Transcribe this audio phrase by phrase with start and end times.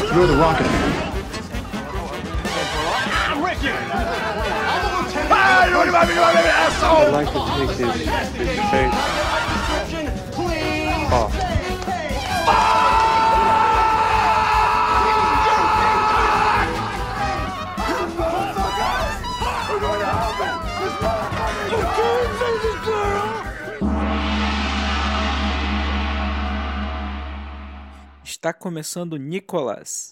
[0.00, 1.12] You're the rocket man.
[3.28, 3.70] I'm with you!
[3.70, 5.30] I'm a lieutenant!
[5.30, 6.08] Ah, you want to make
[7.68, 9.29] this, this face.
[28.40, 30.08] Está começando Nicolas.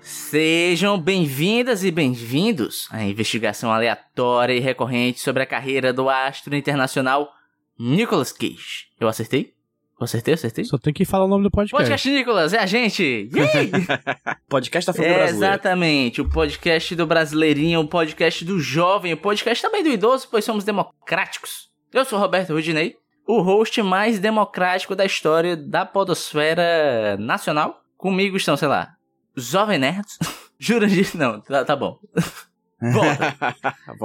[0.00, 7.30] Sejam bem-vindas e bem-vindos à investigação aleatória e recorrente sobre a carreira do astro internacional
[7.78, 8.86] Nicolas Cage.
[8.98, 9.51] Eu acertei?
[10.04, 10.64] Acertei, acertei?
[10.64, 11.76] Só tem que falar o nome do podcast.
[11.76, 13.28] Podcast Nicolas, é a gente!
[13.34, 13.70] Yay!
[14.48, 15.54] Podcast da família É, brasileira.
[15.54, 20.44] exatamente, o podcast do brasileirinho, o podcast do jovem, o podcast também do idoso, pois
[20.44, 21.70] somos democráticos.
[21.92, 22.96] Eu sou Roberto Rudinei,
[23.26, 27.82] o host mais democrático da história da podosfera nacional.
[27.96, 28.94] Comigo estão, sei lá,
[29.36, 30.18] Jovem Nerds,
[30.58, 31.16] Jurandir...
[31.16, 31.98] Não, tá, tá bom.
[32.92, 33.36] Volta.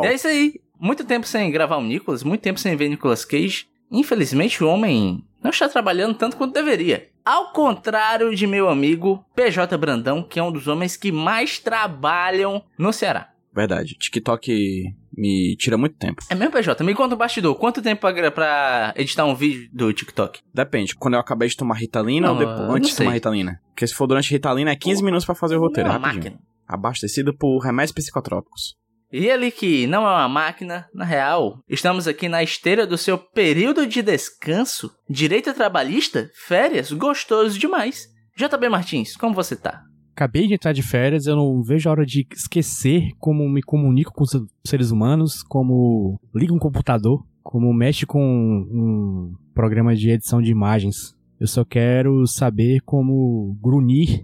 [0.07, 0.61] É isso aí.
[0.79, 3.65] Muito tempo sem gravar o Nicolas, muito tempo sem ver Nicolas Cage.
[3.91, 7.09] Infelizmente, o homem não está trabalhando tanto quanto deveria.
[7.25, 12.63] Ao contrário de meu amigo PJ Brandão, que é um dos homens que mais trabalham
[12.77, 13.31] no Ceará.
[13.53, 13.95] Verdade.
[13.95, 16.21] TikTok me tira muito tempo.
[16.29, 16.83] É mesmo, PJ?
[16.83, 17.55] Me conta o bastidor.
[17.55, 20.41] Quanto tempo pra, pra editar um vídeo do TikTok?
[20.53, 20.95] Depende.
[20.95, 23.59] Quando eu acabei de tomar Ritalina Não, ou depois, não antes de tomar Ritalina?
[23.69, 25.89] Porque se for durante Ritalina é 15 minutos pra fazer o roteiro.
[25.89, 26.23] Uma é rapidinho.
[26.33, 26.43] máquina.
[26.67, 28.75] Abastecido por remédios psicotrópicos.
[29.11, 33.17] E ele que não é uma máquina, na real, estamos aqui na esteira do seu
[33.17, 38.07] período de descanso, direito trabalhista, férias, gostoso demais.
[38.35, 39.81] JB Martins, como você tá?
[40.11, 44.11] Acabei de entrar de férias, eu não vejo a hora de esquecer como me comunico
[44.13, 44.31] com os
[44.65, 51.15] seres humanos, como ligo um computador, como mexe com um programa de edição de imagens.
[51.39, 54.23] Eu só quero saber como grunir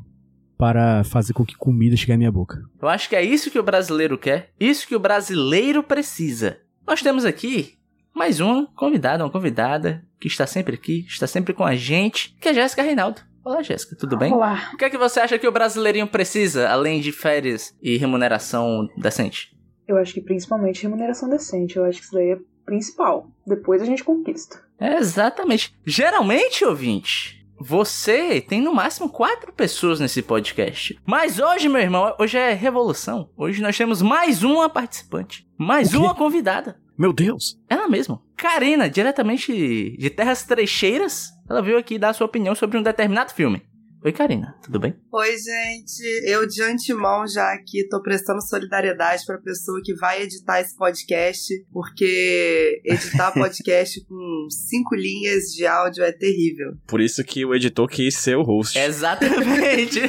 [0.57, 2.63] para fazer com que comida chegue à minha boca.
[2.81, 6.59] Eu acho que é isso que o brasileiro quer, isso que o brasileiro precisa.
[6.85, 7.77] Nós temos aqui
[8.13, 12.49] mais uma convidada, uma convidada que está sempre aqui, está sempre com a gente, que
[12.49, 13.21] é Jéssica Reinaldo.
[13.43, 14.31] Olá, Jéssica, tudo bem?
[14.31, 14.71] Olá.
[14.73, 18.87] O que é que você acha que o brasileirinho precisa, além de férias e remuneração
[18.97, 19.53] decente?
[19.85, 21.75] Eu acho que principalmente remuneração decente.
[21.75, 23.27] Eu acho que isso daí é principal.
[23.45, 24.63] Depois a gente conquista.
[24.79, 25.75] É, exatamente.
[25.85, 30.99] Geralmente, ouvinte, você tem no máximo quatro pessoas nesse podcast.
[31.05, 33.29] Mas hoje, meu irmão, hoje é revolução.
[33.37, 35.47] Hoje nós temos mais uma participante.
[35.57, 36.77] Mais uma convidada.
[36.97, 37.57] Meu Deus!
[37.69, 38.21] Ela mesma.
[38.35, 41.29] Karina, diretamente de Terras Trecheiras.
[41.49, 43.63] Ela veio aqui dar sua opinião sobre um determinado filme.
[44.05, 44.93] Oi, Karina, tudo bem?
[45.13, 46.03] Oi, gente.
[46.25, 51.65] Eu de antemão já aqui tô prestando solidariedade pra pessoa que vai editar esse podcast,
[51.71, 56.73] porque editar podcast com cinco linhas de áudio é terrível.
[56.85, 58.77] Por isso que o editor quis ser o host.
[58.77, 60.01] Exatamente.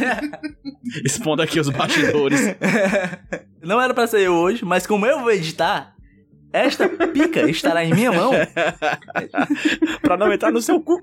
[1.06, 2.41] Expondo aqui os bastidores.
[3.62, 5.94] Não era pra ser eu hoje, mas como eu vou editar,
[6.55, 8.31] esta pica estará em minha mão.
[10.01, 11.03] pra não entrar no seu cu.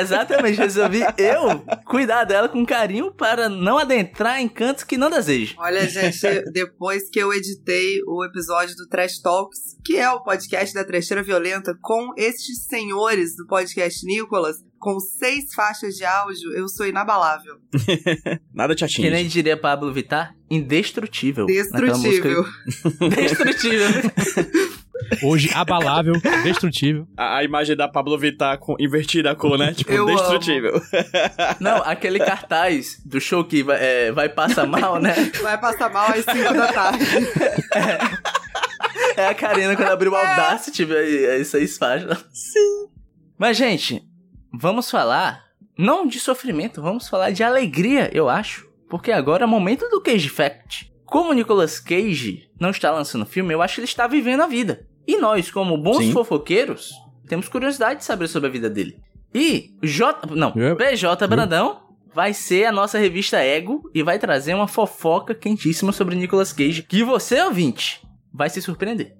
[0.00, 5.54] Exatamente, resolvi eu cuidar dela com carinho para não adentrar em cantos que não desejo.
[5.58, 6.20] Olha, gente,
[6.52, 11.22] depois que eu editei o episódio do Trash Talks, que é o podcast da Trecheira
[11.22, 17.56] Violenta, com estes senhores do podcast Nicolas, com seis faixas de áudio, eu sou inabalável.
[18.54, 19.28] Nada te Que nem atinge.
[19.28, 21.46] diria Pablo Vittar, indestrutível.
[21.46, 22.44] Destrutível.
[23.10, 23.88] Destrutível.
[25.22, 27.06] Hoje, abalável, destrutível.
[27.16, 29.72] A, a imagem da Pablo Vittar com invertida a cor, né?
[29.72, 30.80] Tipo, Eu destrutível.
[31.60, 35.14] Não, aquele cartaz do show que vai, é, vai passar mal, né?
[35.42, 37.04] Vai passar mal às cinco da tarde.
[39.16, 42.24] É a Karina quando abriu o Audacity, velho, aí seis faixas.
[42.32, 42.88] Sim.
[43.38, 44.02] Mas, gente,
[44.52, 45.44] vamos falar
[45.76, 48.68] não de sofrimento, vamos falar de alegria, eu acho.
[48.88, 50.92] Porque agora é o momento do Cage Fact.
[51.04, 54.46] Como o Nicolas Cage não está lançando filme, eu acho que ele está vivendo a
[54.46, 54.86] vida.
[55.08, 56.12] E nós, como bons Sim.
[56.12, 56.92] fofoqueiros,
[57.26, 59.00] temos curiosidade de saber sobre a vida dele.
[59.34, 60.34] E J.
[60.34, 61.80] Não, PJ Brandão
[62.14, 66.82] vai ser a nossa revista Ego e vai trazer uma fofoca quentíssima sobre Nicolas Cage.
[66.82, 69.16] Que você, ouvinte, vai se surpreender.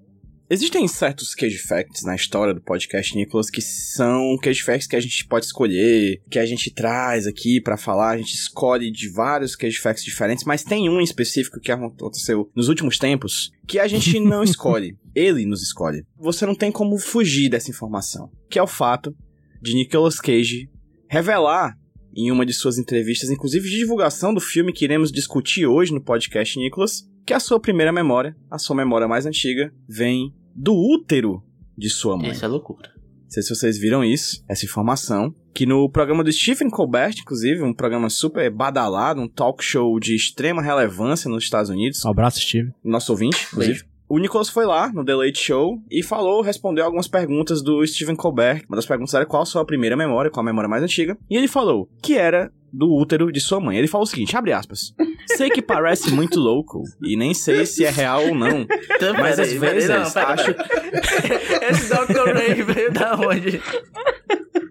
[0.50, 5.00] Existem certos cage facts na história do podcast Nicolas que são cage facts que a
[5.00, 9.54] gente pode escolher, que a gente traz aqui pra falar, a gente escolhe de vários
[9.54, 13.86] cage facts diferentes, mas tem um em específico que aconteceu nos últimos tempos que a
[13.86, 16.06] gente não escolhe, ele nos escolhe.
[16.18, 19.14] Você não tem como fugir dessa informação, que é o fato
[19.60, 20.70] de Nicolas Cage
[21.10, 21.76] revelar
[22.16, 26.02] em uma de suas entrevistas, inclusive de divulgação do filme que iremos discutir hoje no
[26.02, 31.42] podcast Nicolas, que a sua primeira memória, a sua memória mais antiga, vem do útero
[31.76, 32.30] de sua mãe.
[32.32, 32.90] Isso é loucura.
[32.96, 35.32] Não sei se vocês viram isso, essa informação.
[35.54, 40.14] Que no programa do Stephen Colbert, inclusive, um programa super badalado, um talk show de
[40.14, 42.70] extrema relevância nos Estados Unidos, Um abraço, Steve.
[42.82, 43.82] nosso ouvinte, inclusive.
[44.08, 48.16] O Nicholas foi lá no The Late Show e falou, respondeu algumas perguntas do Stephen
[48.16, 48.64] Colbert.
[48.66, 51.18] Uma das perguntas era qual a sua primeira memória, qual a memória mais antiga.
[51.28, 53.76] E ele falou que era do útero de sua mãe.
[53.78, 54.92] Ele falou o seguinte, abre aspas.
[55.36, 58.66] Sei que parece muito louco e nem sei se é real ou não.
[58.96, 60.50] Então, Mas às vezes não, pera, acho-.
[61.70, 62.32] Esse Dr.
[62.34, 63.60] Ray veio da onde?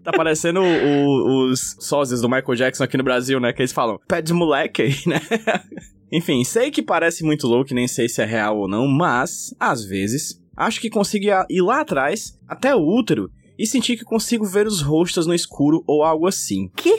[0.04, 3.52] Tá parecendo o- os sósias do Michael Jackson aqui no Brasil, né?
[3.54, 5.20] Que eles falam, pé de moleque aí, né?
[6.12, 9.54] Enfim, sei que parece muito louco e nem sei se é real ou não, mas,
[9.60, 13.30] às vezes, acho que consigo ir lá atrás, até o útero,
[13.60, 16.70] e sentir que consigo ver os rostos no escuro ou algo assim.
[16.76, 16.98] Que?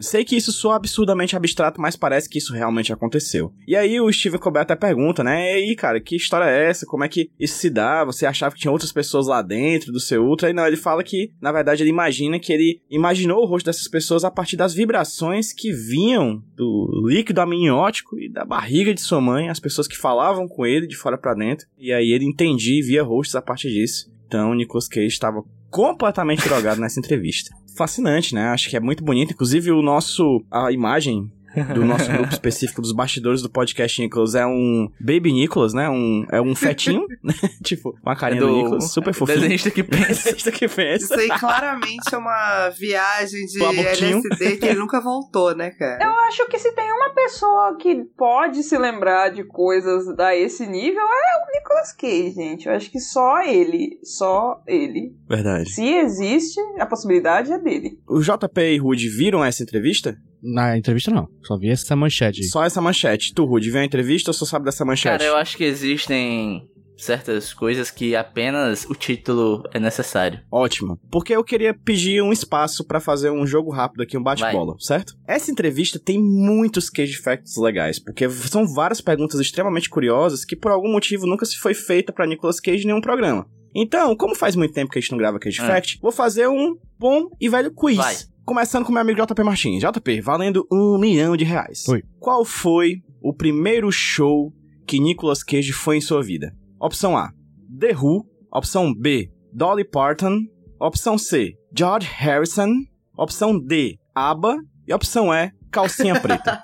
[0.00, 3.52] Sei que isso soa absurdamente abstrato, mas parece que isso realmente aconteceu.
[3.66, 5.52] E aí o Steven Colbert até pergunta, né?
[5.52, 6.86] E aí, cara, que história é essa?
[6.86, 8.04] Como é que isso se dá?
[8.04, 10.48] Você achava que tinha outras pessoas lá dentro do seu útero?
[10.48, 13.88] Aí não, ele fala que, na verdade, ele imagina que ele imaginou o rosto dessas
[13.88, 19.20] pessoas a partir das vibrações que vinham do líquido amniótico e da barriga de sua
[19.20, 21.66] mãe, as pessoas que falavam com ele de fora pra dentro.
[21.78, 24.10] E aí ele entendia e via rostos a partir disso.
[24.26, 27.54] Então Nicolas Cage estava completamente drogado nessa entrevista.
[27.76, 28.48] Fascinante, né?
[28.48, 29.32] Acho que é muito bonito.
[29.32, 30.44] Inclusive, o nosso.
[30.50, 31.30] A imagem
[31.74, 35.88] do nosso grupo específico dos bastidores do podcast Nicholas é um Baby Nicholas, né?
[35.88, 37.34] Um, é um fetinho, né?
[37.62, 39.40] tipo, uma carinha do, Nicholas, super fofinho.
[39.40, 40.06] Desenhista que pensa.
[40.30, 41.16] Desenhista que Isso pensa.
[41.16, 43.60] aí claramente é uma viagem de.
[43.62, 46.04] LSD que ele nunca voltou, né, cara?
[46.04, 46.89] Eu acho que se tem
[47.30, 52.66] pessoa que pode se lembrar de coisas a esse nível, é o Nicolas Cage, gente.
[52.66, 55.14] Eu acho que só ele, só ele.
[55.28, 55.70] Verdade.
[55.70, 57.98] Se existe, a possibilidade é dele.
[58.08, 60.16] O JP e Rude viram essa entrevista?
[60.42, 61.28] Na entrevista, não.
[61.44, 62.40] Só vi essa manchete.
[62.40, 62.48] aí.
[62.48, 63.32] Só essa manchete.
[63.34, 65.18] Tu, Rude, viu a entrevista ou só sabe dessa manchete?
[65.18, 66.66] Cara, eu acho que existem
[67.00, 70.40] certas coisas que apenas o título é necessário.
[70.50, 70.98] Ótimo.
[71.10, 75.14] Porque eu queria pedir um espaço pra fazer um jogo rápido aqui, um bate-bola, certo?
[75.26, 80.70] Essa entrevista tem muitos cage facts legais, porque são várias perguntas extremamente curiosas que por
[80.70, 83.46] algum motivo nunca se foi feita pra Nicolas Cage em nenhum programa.
[83.74, 85.66] Então, como faz muito tempo que a gente não grava Cage Ah.
[85.66, 87.96] Fact, vou fazer um bom e velho quiz.
[87.96, 88.16] Vai.
[88.44, 89.80] Começando com meu amigo JP Martins.
[89.80, 91.86] JP, valendo um milhão de reais.
[91.88, 92.02] Oi.
[92.18, 94.52] Qual foi o primeiro show
[94.86, 96.52] que Nicolas Cage foi em sua vida?
[96.80, 97.30] Opção A,
[97.78, 98.26] The Who.
[98.52, 100.40] Opção B, Dolly Parton.
[100.80, 102.68] Opção C, George Harrison.
[103.16, 104.56] Opção D, ABBA.
[104.88, 106.62] E opção E, Calcinha Preta.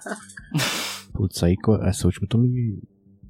[1.13, 2.81] Putz, aí essa última tu me.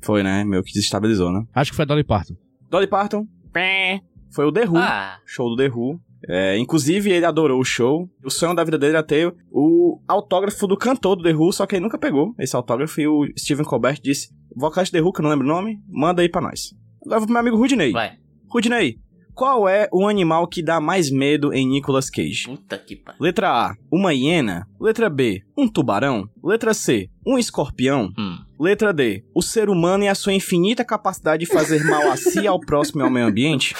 [0.02, 0.44] foi, né?
[0.44, 1.44] Meu que desestabilizou, né?
[1.54, 2.34] Acho que foi a Dolly Parton.
[2.70, 3.26] Dolly Parton.
[3.52, 4.00] pé,
[4.32, 4.76] Foi o The Who.
[4.78, 6.00] Ah, show do The Who.
[6.28, 8.08] É, inclusive, ele adorou o show.
[8.24, 11.66] O sonho da vida dele era ter o autógrafo do cantor do The Who, só
[11.66, 13.00] que ele nunca pegou esse autógrafo.
[13.00, 16.22] E o Steven Colbert disse: vocalista The Who, que eu não lembro o nome, manda
[16.22, 16.74] aí pra nós.
[17.04, 17.92] Agora vou pro meu amigo Rudney.
[17.92, 18.18] vai.
[18.48, 18.98] Rudney,
[19.34, 22.44] qual é o animal que dá mais medo em Nicolas Cage?
[22.46, 23.22] Puta que pariu.
[23.22, 24.66] Letra A, uma hiena.
[24.80, 26.28] Letra B, um tubarão.
[26.42, 28.10] Letra C, um escorpião.
[28.18, 28.38] Hum.
[28.58, 32.46] Letra D, o ser humano e a sua infinita capacidade de fazer mal a si,
[32.46, 33.74] ao próximo e ao meio ambiente.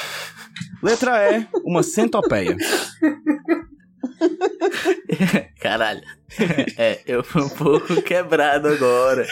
[0.83, 2.57] Letra E, uma centopeia.
[5.61, 6.03] Caralho.
[6.77, 9.27] É, eu fui um pouco quebrado agora.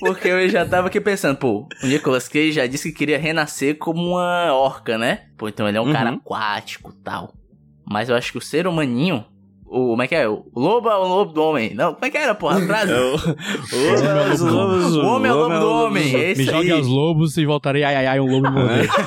[0.00, 3.76] Porque eu já tava aqui pensando, pô, o Nicolas Cage já disse que queria renascer
[3.76, 5.26] como uma orca, né?
[5.36, 5.92] Pô, então ele é um Uhum.
[5.92, 7.34] cara aquático tal.
[7.90, 9.24] Mas eu acho que o ser humaninho.
[9.70, 10.26] O, como é que é?
[10.28, 11.74] O lobo é o lobo do homem.
[11.74, 12.58] Não, como é que era, porra?
[12.58, 12.92] A frase?
[14.42, 16.14] O O homem é o lobo do homem.
[16.14, 16.78] Esse Me jogue aí.
[16.78, 18.88] aos lobos e voltarei ai ai ai um lobo morder.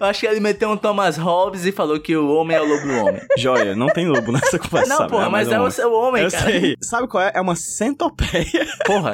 [0.00, 2.64] Eu acho que ele meteu um Thomas Hobbes e falou que o homem é o
[2.66, 3.20] lobo do homem.
[3.38, 4.88] Joia, não tem lobo nessa conversa.
[4.88, 5.10] Não, sabe?
[5.10, 6.44] porra, mas é um- o seu homem, Eu cara.
[6.44, 6.76] sei.
[6.82, 7.32] Sabe qual é?
[7.34, 8.66] É uma centopeia.
[8.86, 9.12] Porra.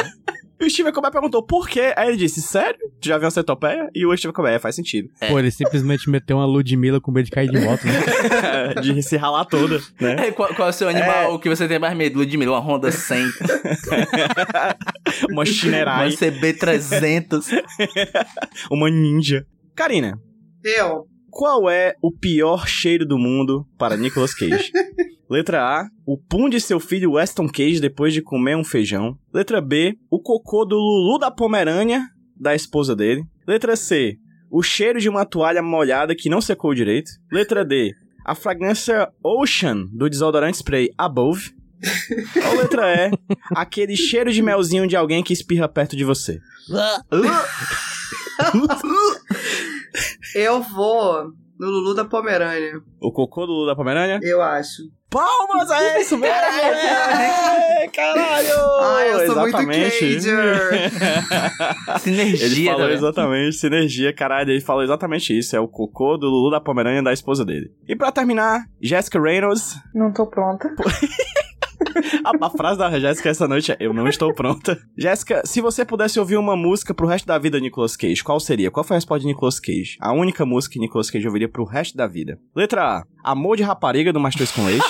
[0.60, 1.94] E o Steven Colbert perguntou por quê.
[1.96, 2.78] Aí ele disse, sério?
[3.00, 3.88] Tu já viu uma centopeia?
[3.94, 5.08] E o Steven Colbert, é, faz sentido.
[5.28, 8.74] Pô, ele simplesmente meteu uma Ludmilla com medo de cair de moto, né?
[8.82, 10.28] de se ralar toda, né?
[10.28, 12.18] É, qual, qual é o seu animal que você tem mais medo?
[12.18, 13.24] Ludmilla, uma Honda 100,
[15.30, 17.46] Uma uma Shinerai, CB300.
[18.70, 19.46] uma ninja.
[19.74, 20.20] Karina,
[20.62, 21.06] Eu.
[21.30, 24.70] qual é o pior cheiro do mundo para Nicolas Cage?
[25.30, 29.16] Letra A, o pum de seu filho Weston Cage depois de comer um feijão.
[29.32, 32.02] Letra B, o cocô do Lulu da Pomerânia,
[32.36, 33.22] da esposa dele.
[33.46, 34.16] Letra C,
[34.50, 37.12] o cheiro de uma toalha molhada que não secou direito.
[37.30, 37.92] Letra D,
[38.26, 41.52] a fragrância Ocean do desodorante spray Above.
[42.50, 43.10] Ou letra E,
[43.54, 46.40] aquele cheiro de melzinho de alguém que espirra perto de você.
[50.34, 54.18] Eu vou no Lulu da Pomerânia, O cocô do Lulu da Pomerânia?
[54.22, 54.82] eu acho.
[55.10, 56.36] Palmas, é isso mesmo!
[56.36, 58.48] É, caralho!
[58.80, 60.04] Ai, eu sou Exatamente.
[60.04, 60.90] muito Cager.
[61.98, 62.92] Sinergia, Ele falou né?
[62.94, 65.56] exatamente, sinergia, caralho, ele falou exatamente isso.
[65.56, 67.72] É o cocô do Lulu da Pomerânia da esposa dele.
[67.88, 69.76] E pra terminar, Jessica Reynolds.
[69.94, 70.68] Não tô pronta.
[72.24, 74.80] A, a frase da Jéssica essa noite é: Eu não estou pronta.
[74.96, 78.38] Jéssica, se você pudesse ouvir uma música pro resto da vida de Nicolas Cage, qual
[78.38, 78.70] seria?
[78.70, 79.96] Qual foi a resposta de Nicolas Cage?
[80.00, 82.38] A única música que Nicolas Cage ouviria pro resto da vida.
[82.54, 84.84] Letra A: Amor de Rapariga do Mastros com Leite.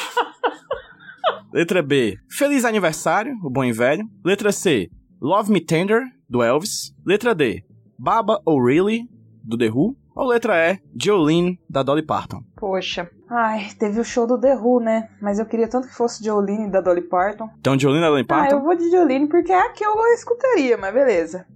[1.52, 4.04] Letra B: Feliz Aniversário, o bom e velho.
[4.25, 4.88] Letra C:
[5.20, 6.92] Love Me Tender, do Elvis.
[7.04, 7.64] Letra D:
[7.99, 9.02] Baba O'Reilly,
[9.44, 9.97] do The Who.
[10.14, 12.43] Ou letra E: Jolene, da Dolly Parton.
[12.57, 13.09] Poxa.
[13.29, 15.09] Ai, teve o show do The Who, né?
[15.23, 17.49] Mas eu queria tanto que fosse Jolene da Dolly Parton.
[17.59, 18.57] Então, Jolene da Dolly Ah, Parton.
[18.57, 21.47] eu vou de Jolene porque é a que eu escutaria, mas beleza.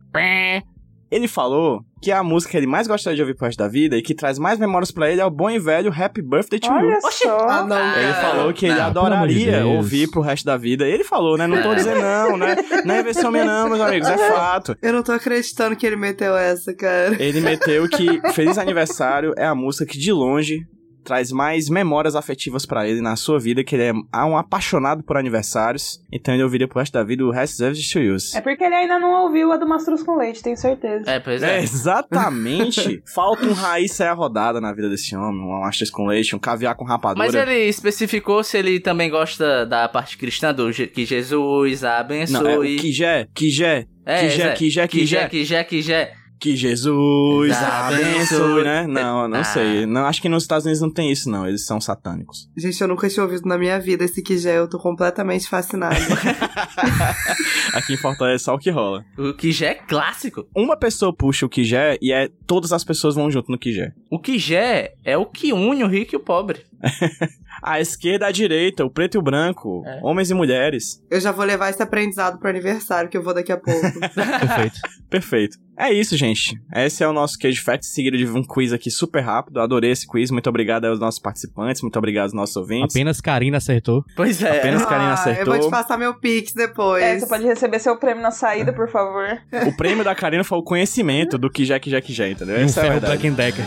[1.14, 3.96] Ele falou que a música que ele mais gostaria de ouvir pro resto da vida
[3.96, 6.66] e que traz mais memórias pra ele é o bom e velho Happy Birthday to
[6.66, 6.74] You.
[6.74, 7.38] Olha só.
[7.48, 9.76] Ah, não, Ele falou que ele não, de adoraria Deus.
[9.76, 10.84] ouvir pro resto da vida.
[10.84, 11.46] Ele falou, né?
[11.46, 12.56] Não tô dizendo não, né?
[12.84, 14.76] Não é versão minha não, meus amigos, é fato.
[14.82, 17.14] Eu não tô acreditando que ele meteu essa, cara.
[17.22, 20.66] Ele meteu que Feliz Aniversário é a música que de longe
[21.04, 25.16] traz mais memórias afetivas pra ele na sua vida, que ele é um apaixonado por
[25.16, 26.00] aniversários.
[26.12, 28.36] Então ele ouviria pro resto da vida o Rest Deserves to Use.
[28.36, 31.10] É porque ele ainda não ouviu a do Mastruz com Leite, tenho certeza.
[31.10, 31.62] É, pois É, é.
[31.62, 33.02] exatamente.
[33.14, 35.40] Falta um raiz sair a rodada na vida desse homem.
[35.40, 37.24] Um astres com leite, um caviar com rapadura.
[37.26, 42.42] Mas ele especificou se ele também gosta da parte cristã do que Jesus abençoe.
[42.42, 44.52] Não, é o Kijé, Kijé, É, Kijé, é.
[44.52, 45.28] Kijé, Kijé, Kijé.
[45.28, 46.06] Kijé, Kijé.
[46.06, 46.23] Que
[46.56, 48.64] Jesus Abençoe.
[48.64, 48.86] né?
[48.86, 49.44] Não, não Ah.
[49.44, 49.86] sei.
[49.86, 51.46] Não, acho que nos Estados Unidos não tem isso, não.
[51.46, 52.48] Eles são satânicos.
[52.56, 55.96] Gente, eu nunca tinha ouvido na minha vida esse que já eu tô completamente fascinada.
[57.74, 59.04] Aqui em Fortaleza é só o que rola.
[59.18, 60.46] O Kijé é clássico.
[60.54, 63.92] Uma pessoa puxa o Kijé e é todas as pessoas vão junto no Kijé.
[64.10, 66.60] O Kijé é o que une o rico e o pobre.
[67.66, 70.00] A esquerda, a direita, o preto e o branco, É.
[70.02, 71.00] homens e mulheres.
[71.10, 73.80] eu já vou levar esse aprendizado pro aniversário que eu vou daqui a pouco.
[74.14, 74.80] Perfeito.
[75.08, 75.56] Perfeito.
[75.78, 76.56] É isso, gente.
[76.74, 79.60] Esse é o nosso Cage Facts, seguido de um quiz aqui super rápido.
[79.60, 80.30] Adorei esse quiz.
[80.30, 82.94] Muito obrigado aos nossos participantes, muito obrigado aos nossos ouvintes.
[82.94, 84.04] Apenas Karina acertou.
[84.14, 84.58] Pois é.
[84.58, 85.54] Apenas Karina Ah, acertou.
[85.54, 87.02] Eu vou te passar meu pix depois.
[87.02, 89.26] É, você pode receber seu prêmio na saída, por favor.
[89.66, 92.56] O prêmio da Karina foi o conhecimento do que já que já que já, entendeu?
[92.58, 93.22] E um Essa é ferro verdade.
[93.22, 93.64] Black and Decker.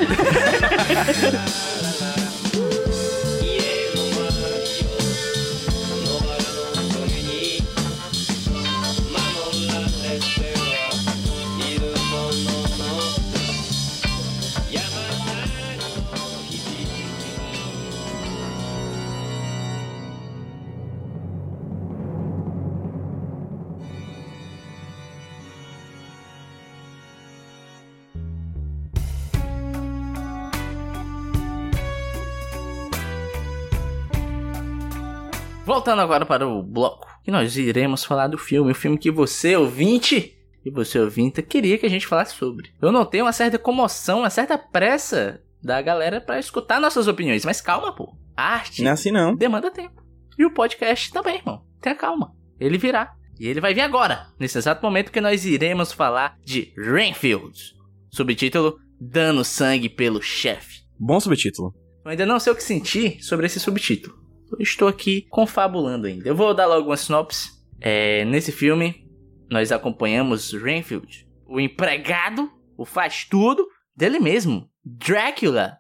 [35.68, 39.54] Voltando agora para o bloco, que nós iremos falar do filme, o filme que você,
[39.58, 40.34] ouvinte,
[40.64, 42.72] e você, ouvinte, queria que a gente falasse sobre.
[42.82, 47.60] Eu notei uma certa comoção, uma certa pressa da galera para escutar nossas opiniões, mas
[47.60, 48.16] calma, pô.
[48.34, 49.36] A arte Não é assim não.
[49.36, 50.02] demanda tempo.
[50.40, 51.66] E o podcast também, irmão.
[51.82, 52.34] Tenha calma.
[52.58, 53.14] Ele virá.
[53.38, 57.76] E ele vai vir agora, nesse exato momento que nós iremos falar de Rainfield.
[58.10, 60.84] Subtítulo: Dando sangue pelo chefe.
[60.98, 61.76] Bom subtítulo.
[62.06, 64.27] Eu ainda não sei o que sentir sobre esse subtítulo.
[64.60, 66.28] Estou aqui confabulando ainda.
[66.28, 67.58] Eu vou dar logo uma sinopse.
[67.80, 69.08] É, nesse filme,
[69.50, 75.78] nós acompanhamos Rainfield, o empregado, o faz tudo dele mesmo, Drácula,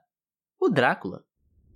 [0.60, 1.24] o Drácula.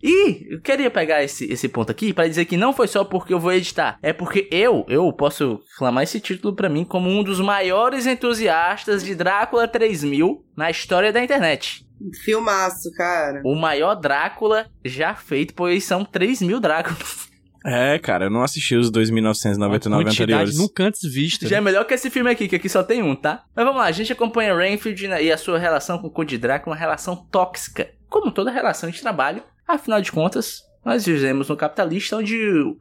[0.04, 3.34] E eu queria pegar esse, esse ponto aqui para dizer que não foi só porque
[3.34, 7.24] eu vou editar, é porque eu, eu posso clamar esse título para mim como um
[7.24, 11.86] dos maiores entusiastas de Drácula 3000 na história da internet.
[12.24, 13.42] Filmaço, cara.
[13.46, 17.30] O maior Drácula já feito, pois são 3 mil Dráculas.
[17.64, 20.58] É, cara, eu não assisti os 2.999 Quantidade anteriores.
[20.58, 21.48] nunca antes vista.
[21.48, 23.44] Já é melhor que esse filme aqui, que aqui só tem um, tá?
[23.56, 26.38] Mas vamos lá, a gente acompanha Rainfield né, e a sua relação com o Conde
[26.38, 27.92] Drácula, uma relação tóxica.
[28.10, 32.36] Como toda relação de trabalho, afinal de contas, nós vivemos no capitalista onde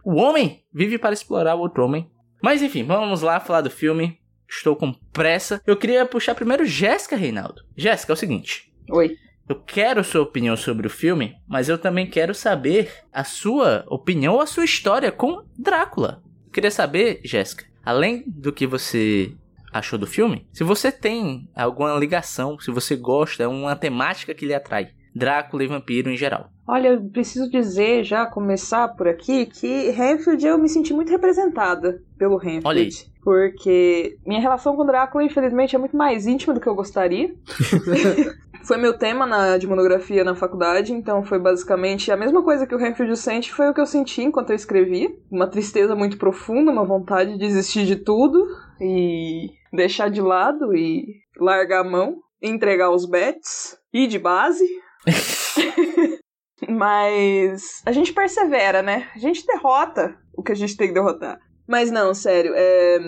[0.04, 2.10] o homem vive para explorar o outro homem.
[2.42, 4.18] Mas enfim, vamos lá falar do filme.
[4.48, 5.60] Estou com pressa.
[5.64, 7.62] Eu queria puxar primeiro Jéssica Reinaldo.
[7.76, 8.69] Jéssica, é o seguinte.
[8.92, 9.16] Oi.
[9.49, 14.35] Eu quero sua opinião sobre o filme, mas eu também quero saber a sua opinião
[14.35, 16.23] ou a sua história com Drácula.
[16.47, 19.32] Eu queria saber, Jéssica, além do que você
[19.73, 24.47] achou do filme, se você tem alguma ligação, se você gosta, é uma temática que
[24.47, 24.90] lhe atrai.
[25.12, 26.50] Drácula e vampiro em geral.
[26.64, 32.00] Olha, eu preciso dizer, já começar por aqui, que Renfield eu me senti muito representada
[32.16, 32.68] pelo Renfield.
[32.68, 32.90] Olha aí.
[33.23, 37.35] Porque minha relação com Drácula, infelizmente, é muito mais íntima do que eu gostaria.
[38.62, 42.74] foi meu tema na, de monografia na faculdade, então foi basicamente a mesma coisa que
[42.74, 45.08] o Renfield sente, foi o que eu senti enquanto eu escrevi.
[45.30, 48.46] Uma tristeza muito profunda, uma vontade de desistir de tudo
[48.80, 51.06] e deixar de lado e
[51.38, 54.66] largar a mão, entregar os bets, ir de base.
[56.68, 59.08] Mas a gente persevera, né?
[59.14, 61.38] A gente derrota o que a gente tem que derrotar.
[61.66, 62.98] Mas não, sério, é...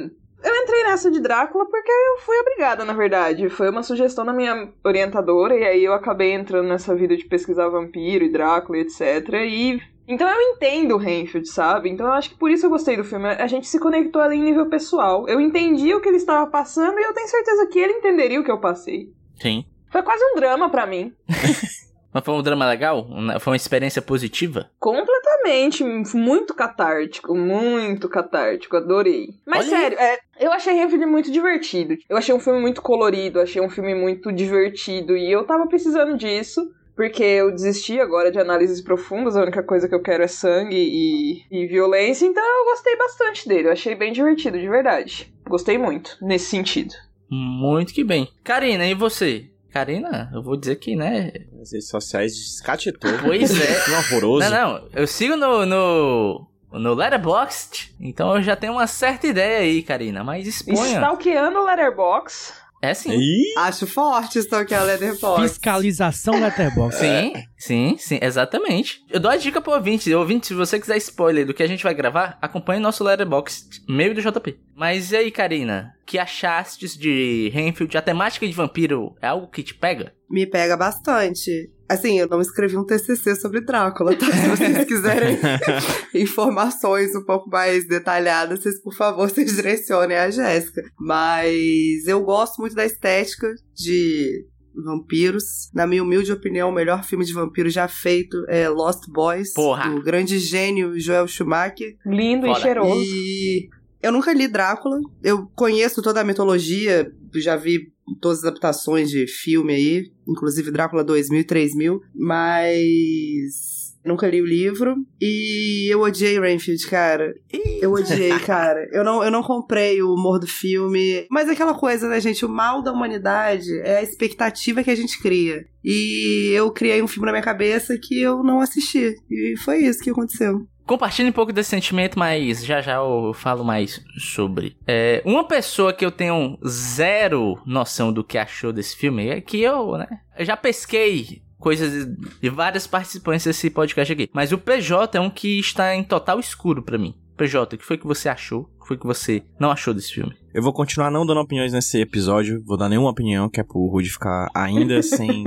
[0.43, 3.49] eu entrei nessa de Drácula porque eu fui obrigada, na verdade.
[3.49, 7.69] Foi uma sugestão da minha orientadora, e aí eu acabei entrando nessa vida de pesquisar
[7.69, 9.01] vampiro e Drácula e etc.
[9.47, 9.81] E.
[10.07, 11.89] Então eu entendo o Renfield, sabe?
[11.89, 13.29] Então eu acho que por isso eu gostei do filme.
[13.29, 15.29] A gente se conectou ali em nível pessoal.
[15.29, 18.45] Eu entendi o que ele estava passando e eu tenho certeza que ele entenderia o
[18.45, 19.13] que eu passei.
[19.41, 19.65] Sim.
[19.91, 21.15] Foi quase um drama para mim.
[22.13, 23.07] Mas foi um drama legal?
[23.41, 24.71] Foi uma experiência positiva?
[24.79, 25.83] Completamente.
[25.83, 27.35] Muito catártico.
[27.35, 28.77] Muito catártico.
[28.77, 29.31] Adorei.
[29.47, 31.97] Mas Olha sério, é, eu achei Renfield muito divertido.
[32.09, 33.41] Eu achei um filme muito colorido.
[33.41, 35.17] Achei um filme muito divertido.
[35.17, 36.61] E eu tava precisando disso.
[36.95, 40.77] Porque eu desisti agora de análises profundas, a única coisa que eu quero é sangue
[40.77, 43.69] e, e violência, então eu gostei bastante dele.
[43.69, 45.33] Eu achei bem divertido, de verdade.
[45.49, 46.93] Gostei muito, nesse sentido.
[47.31, 48.29] Muito que bem.
[48.45, 49.47] Karina, e você?
[49.73, 51.33] Karina, eu vou dizer que, né?
[51.63, 53.11] As redes sociais descatetou.
[53.25, 53.85] Pois é.
[53.85, 54.51] Que horroroso.
[54.51, 54.89] Não, não.
[54.95, 60.25] Eu sigo no, no, no Letterboxd, então eu já tenho uma certa ideia aí, Karina.
[60.25, 60.95] Mas exponha.
[60.95, 62.62] Stalkeando o Letterbox.
[62.83, 63.12] É sim.
[63.12, 65.49] Ih, Acho forte stalkear Letterboxd.
[65.49, 66.99] Fiscalização Letterboxd.
[66.99, 69.05] Sim, sim, sim, exatamente.
[69.09, 70.12] Eu dou a dica pro ouvinte.
[70.12, 74.12] Ouvinte, se você quiser spoiler do que a gente vai gravar, acompanhe nosso Letterboxd, meio
[74.12, 74.59] do JP.
[74.75, 75.95] Mas e aí, Karina?
[76.05, 77.97] Que achastes de Renfield?
[77.97, 80.12] A temática de vampiro é algo que te pega?
[80.29, 81.71] Me pega bastante.
[81.93, 84.27] Assim, eu não escrevi um TCC sobre Drácula, tá?
[84.27, 85.39] Se vocês quiserem
[86.15, 90.83] informações um pouco mais detalhadas, vocês, por favor, vocês direcionem a Jéssica.
[90.99, 95.71] Mas eu gosto muito da estética de vampiros.
[95.75, 99.91] Na minha humilde opinião, o melhor filme de vampiro já feito é Lost Boys, Porra.
[99.91, 101.95] do grande gênio Joel Schumacher.
[102.07, 102.59] Lindo Foda.
[102.59, 103.01] e cheiroso.
[103.05, 103.69] E
[104.03, 104.99] eu nunca li Drácula.
[105.23, 111.05] Eu conheço toda a mitologia, já vi todas as adaptações de filme aí, inclusive Drácula
[111.05, 117.33] 2000 e 3000, mas nunca li o livro e eu odiei Renfield, cara.
[117.80, 118.89] Eu odiei, cara.
[118.93, 122.45] Eu não, eu não comprei o humor do filme, mas é aquela coisa, né, gente,
[122.45, 125.65] o mal da humanidade é a expectativa que a gente cria.
[125.85, 129.15] E eu criei um filme na minha cabeça que eu não assisti.
[129.30, 130.67] E foi isso que aconteceu.
[130.93, 134.76] Compartilhe um pouco desse sentimento, mas já já eu falo mais sobre.
[134.87, 139.59] É, uma pessoa que eu tenho zero noção do que achou desse filme é que
[139.59, 140.07] eu, né?
[140.39, 142.07] Eu já pesquei coisas
[142.39, 144.28] de várias participantes desse podcast aqui.
[144.35, 147.15] Mas o PJ é um que está em total escuro pra mim.
[147.39, 148.69] PJ, o que foi que você achou?
[148.82, 150.34] O que foi que você não achou desse filme?
[150.54, 152.62] eu vou continuar não dando opiniões nesse episódio.
[152.66, 155.45] Vou dar nenhuma opinião, que é pro Rudy ficar ainda sem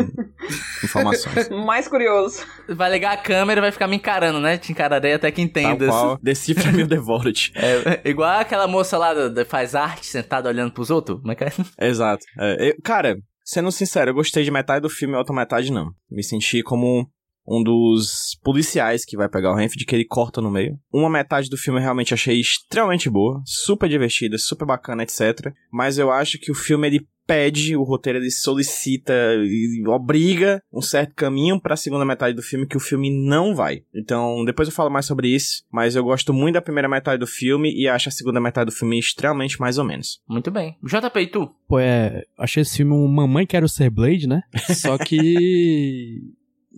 [0.84, 1.50] informações.
[1.66, 2.44] Mais curioso.
[2.70, 4.58] Vai ligar a câmera e vai ficar me encarando, né?
[4.58, 5.88] Te encararei até que entenda.
[6.22, 7.52] decifra meu Devorat.
[7.56, 11.20] É, igual aquela moça lá da- faz arte sentada olhando pros outros.
[11.20, 11.52] Como é que é?
[11.88, 12.26] Exato.
[12.40, 15.72] É, eu- cara, sendo sincero, eu gostei de metade do filme e a outra metade
[15.72, 15.92] não.
[16.10, 17.08] Me senti como
[17.48, 20.80] um dos policiais que vai pegar o Renfield, que ele corta no meio.
[20.92, 25.54] Uma metade do filme eu realmente achei extremamente boa, super divertida, super bacana, etc.
[25.72, 30.82] Mas eu acho que o filme ele pede, o roteiro ele solicita e obriga um
[30.82, 33.82] certo caminho pra segunda metade do filme que o filme não vai.
[33.94, 37.28] Então, depois eu falo mais sobre isso, mas eu gosto muito da primeira metade do
[37.28, 40.20] filme e acho a segunda metade do filme extremamente mais ou menos.
[40.28, 40.78] Muito bem.
[40.84, 41.50] JP, e tu?
[41.68, 42.24] Pô, é.
[42.38, 44.42] Achei esse filme um Mamãe Quero Ser Blade, né?
[44.76, 46.22] Só que.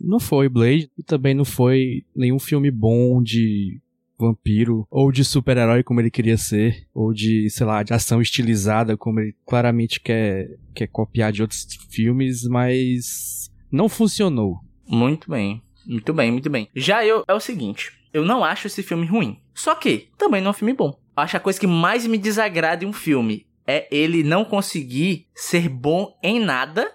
[0.02, 0.90] Não foi Blade.
[0.98, 3.80] E também não foi nenhum filme bom de
[4.20, 4.88] vampiro.
[4.90, 6.88] Ou de super-herói como ele queria ser.
[6.94, 11.68] Ou de, sei lá, de ação estilizada como ele claramente quer, quer copiar de outros
[11.90, 12.44] filmes.
[12.44, 13.52] Mas.
[13.72, 14.60] não funcionou.
[14.88, 15.62] Muito bem.
[15.86, 16.68] Muito bem, muito bem.
[16.76, 17.92] Já eu, é o seguinte.
[18.14, 19.40] Eu não acho esse filme ruim.
[19.54, 21.00] Só que, também não é um filme bom.
[21.16, 25.68] Acho a coisa que mais me desagrada em um filme é ele não conseguir ser
[25.68, 26.90] bom em nada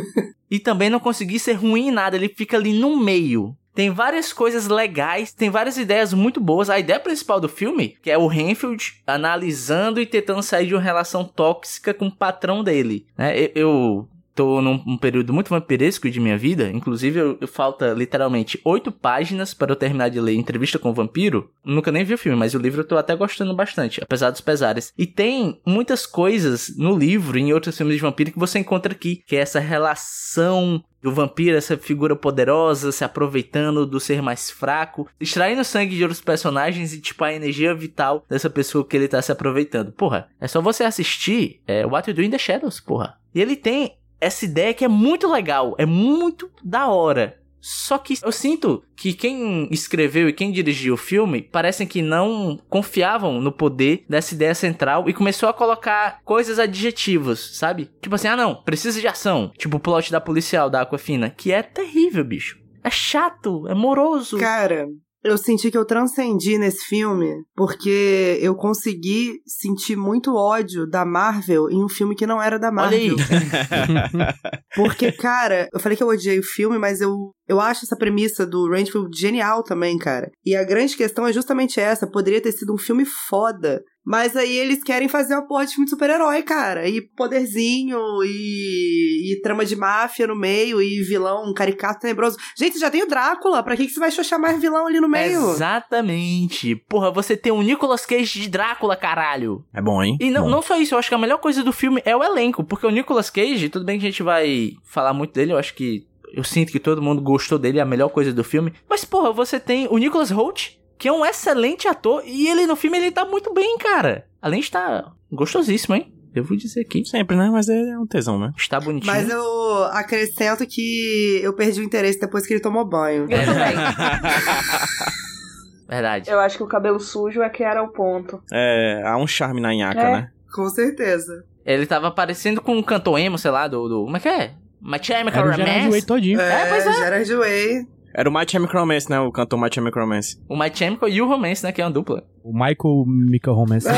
[0.50, 2.16] e também não conseguir ser ruim em nada.
[2.16, 3.56] Ele fica ali no meio.
[3.74, 6.68] Tem várias coisas legais, tem várias ideias muito boas.
[6.68, 10.82] A ideia principal do filme, que é o Renfield analisando e tentando sair de uma
[10.82, 13.06] relação tóxica com o patrão dele.
[13.16, 13.38] Né?
[13.38, 16.70] Eu, eu tô num um período muito vampiresco de minha vida.
[16.70, 20.94] Inclusive, eu, eu falta literalmente oito páginas para eu terminar de ler Entrevista com o
[20.94, 21.50] Vampiro.
[21.64, 24.40] Nunca nem vi o filme, mas o livro eu tô até gostando bastante, apesar dos
[24.40, 24.92] pesares.
[24.96, 28.92] E tem muitas coisas no livro e em outros filmes de vampiro que você encontra
[28.92, 34.50] aqui, que é essa relação do vampiro, essa figura poderosa, se aproveitando do ser mais
[34.50, 39.08] fraco, extraindo sangue de outros personagens e, tipo, a energia vital dessa pessoa que ele
[39.08, 39.92] tá se aproveitando.
[39.92, 43.18] Porra, é só você assistir é, What You Do in the Shadows, porra.
[43.34, 47.38] E ele tem essa ideia que é muito legal, é muito da hora.
[47.60, 52.58] Só que eu sinto que quem escreveu e quem dirigiu o filme parecem que não
[52.68, 57.90] confiavam no poder dessa ideia central e começou a colocar coisas adjetivas, sabe?
[58.00, 59.52] Tipo assim, ah não, precisa de ação.
[59.58, 62.58] Tipo o plot da policial da Aquafina, que é terrível, bicho.
[62.82, 64.38] É chato, é moroso.
[64.38, 64.86] Cara,
[65.32, 71.70] eu senti que eu transcendi nesse filme porque eu consegui sentir muito ódio da Marvel
[71.70, 73.10] em um filme que não era da Olha aí.
[73.10, 73.26] Marvel.
[74.74, 78.46] Porque, cara, eu falei que eu odiei o filme, mas eu, eu acho essa premissa
[78.46, 80.30] do Rainfield genial também, cara.
[80.44, 83.82] E a grande questão é justamente essa: poderia ter sido um filme foda.
[84.08, 86.88] Mas aí eles querem fazer uma porra de filme de super-herói, cara.
[86.88, 92.38] E poderzinho, e, e trama de máfia no meio, e vilão caricato tenebroso.
[92.56, 93.62] Gente, já tem o Drácula.
[93.62, 95.50] Pra que, que você vai xoxar mais vilão ali no meio?
[95.50, 96.74] Exatamente.
[96.88, 99.62] Porra, você tem um Nicolas Cage de Drácula, caralho.
[99.74, 100.16] É bom, hein?
[100.18, 100.48] E não, Bom.
[100.52, 102.86] não só isso, eu acho que a melhor coisa do filme é o elenco, porque
[102.86, 106.06] o Nicolas Cage, tudo bem que a gente vai falar muito dele, eu acho que
[106.32, 108.72] eu sinto que todo mundo gostou dele, é a melhor coisa do filme.
[108.88, 112.76] Mas porra, você tem o Nicolas Holt, que é um excelente ator, e ele no
[112.76, 114.26] filme ele tá muito bem, cara.
[114.42, 116.12] Além de estar gostosíssimo, hein?
[116.34, 117.04] Eu vou dizer aqui.
[117.04, 117.48] Sempre, né?
[117.50, 118.52] Mas é um tesão, né?
[118.56, 119.12] Está bonitinho.
[119.12, 123.22] Mas eu acrescento que eu perdi o interesse depois que ele tomou banho.
[123.22, 123.74] Eu também.
[125.88, 126.30] Verdade.
[126.30, 128.40] Eu acho que o cabelo sujo é que era o ponto.
[128.52, 130.12] É, há um charme na nhaca, É.
[130.12, 130.30] né?
[130.52, 131.44] Com certeza.
[131.64, 133.88] Ele tava parecendo com um cantor emo, sei lá, do.
[133.88, 134.52] do como é que é?
[134.80, 136.40] My Chemical Era o Gerard Way todinho.
[136.40, 136.92] É, pois é.
[136.92, 137.86] Gerard Way.
[138.14, 139.20] Era o My Chemical Romance, né?
[139.20, 140.40] O cantor My Chemical Romance.
[140.48, 141.72] O My Chemical e o Romance, né?
[141.72, 142.24] Que é uma dupla.
[142.42, 143.86] O Michael Mika Romance.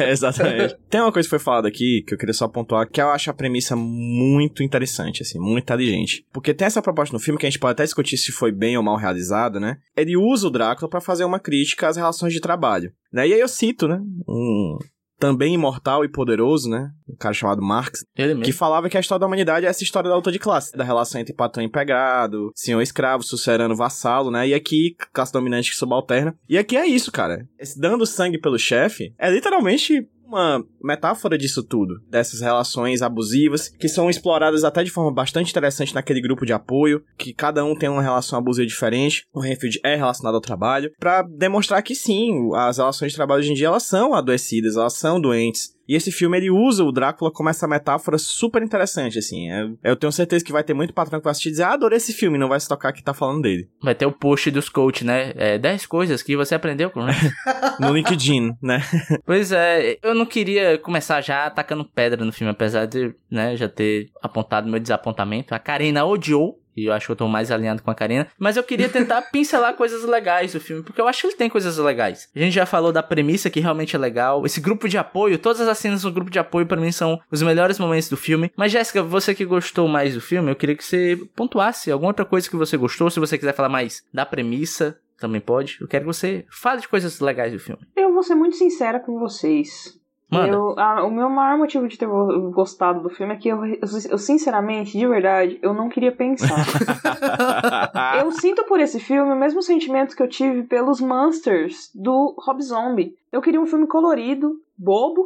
[0.00, 0.76] É, exatamente.
[0.90, 3.30] Tem uma coisa que foi falada aqui que eu queria só pontuar, que eu acho
[3.30, 6.26] a premissa muito interessante, assim, muito inteligente.
[6.32, 8.76] Porque tem essa proposta no filme que a gente pode até discutir se foi bem
[8.76, 9.78] ou mal realizado, né?
[9.96, 12.92] Ele usa o Drácula pra fazer uma crítica às relações de trabalho.
[13.12, 13.28] Né?
[13.28, 14.00] E aí eu cito, né?
[14.28, 14.78] Um
[15.18, 16.90] também imortal e poderoso, né?
[17.08, 18.44] Um cara chamado Marx, Ele mesmo.
[18.44, 20.84] que falava que a história da humanidade é essa história da luta de classe, da
[20.84, 24.48] relação entre patrão e empregado, senhor escravo, sucerano, vassalo, né?
[24.48, 26.36] E aqui, classe dominante que subalterna.
[26.48, 27.46] E aqui é isso, cara.
[27.58, 33.88] Esse dando sangue pelo chefe é literalmente uma metáfora disso tudo, dessas relações abusivas que
[33.88, 37.88] são exploradas até de forma bastante interessante naquele grupo de apoio, que cada um tem
[37.88, 39.24] uma relação abusiva diferente.
[39.32, 43.52] O Renfield é relacionado ao trabalho, pra demonstrar que sim, as relações de trabalho hoje
[43.52, 45.77] em dia elas são adoecidas, elas são doentes.
[45.88, 49.50] E esse filme ele usa o Drácula como essa metáfora super interessante, assim.
[49.50, 51.72] É- eu tenho certeza que vai ter muito patrão que vai assistir e dizer, ah,
[51.72, 53.68] adorei esse filme, não vai se tocar que tá falando dele.
[53.82, 55.32] Vai ter o post dos coach, né?
[55.36, 57.00] É, 10 coisas que você aprendeu com.
[57.80, 58.82] No LinkedIn, né?
[59.24, 63.68] Pois é, eu não queria começar já atacando pedra no filme, apesar de, né, já
[63.68, 65.54] ter apontado meu desapontamento.
[65.54, 66.60] A Karina odiou.
[66.78, 68.28] E eu acho que eu tô mais alinhado com a Karina.
[68.38, 71.50] Mas eu queria tentar pincelar coisas legais do filme, porque eu acho que ele tem
[71.50, 72.28] coisas legais.
[72.34, 74.44] A gente já falou da premissa que realmente é legal.
[74.46, 77.42] Esse grupo de apoio, todas as cenas do grupo de apoio pra mim são os
[77.42, 78.52] melhores momentos do filme.
[78.56, 82.24] Mas Jéssica, você que gostou mais do filme, eu queria que você pontuasse alguma outra
[82.24, 83.10] coisa que você gostou.
[83.10, 85.78] Se você quiser falar mais da premissa, também pode.
[85.80, 87.82] Eu quero que você fale de coisas legais do filme.
[87.96, 89.98] Eu vou ser muito sincera com vocês.
[90.30, 93.64] Eu, a- o meu maior motivo de ter go- gostado do filme é que eu,
[93.64, 93.78] eu,
[94.10, 96.54] eu, sinceramente, de verdade, eu não queria pensar.
[98.22, 102.62] eu sinto por esse filme o mesmo sentimento que eu tive pelos Monsters do Rob
[102.62, 103.14] Zombie.
[103.32, 105.24] Eu queria um filme colorido, bobo.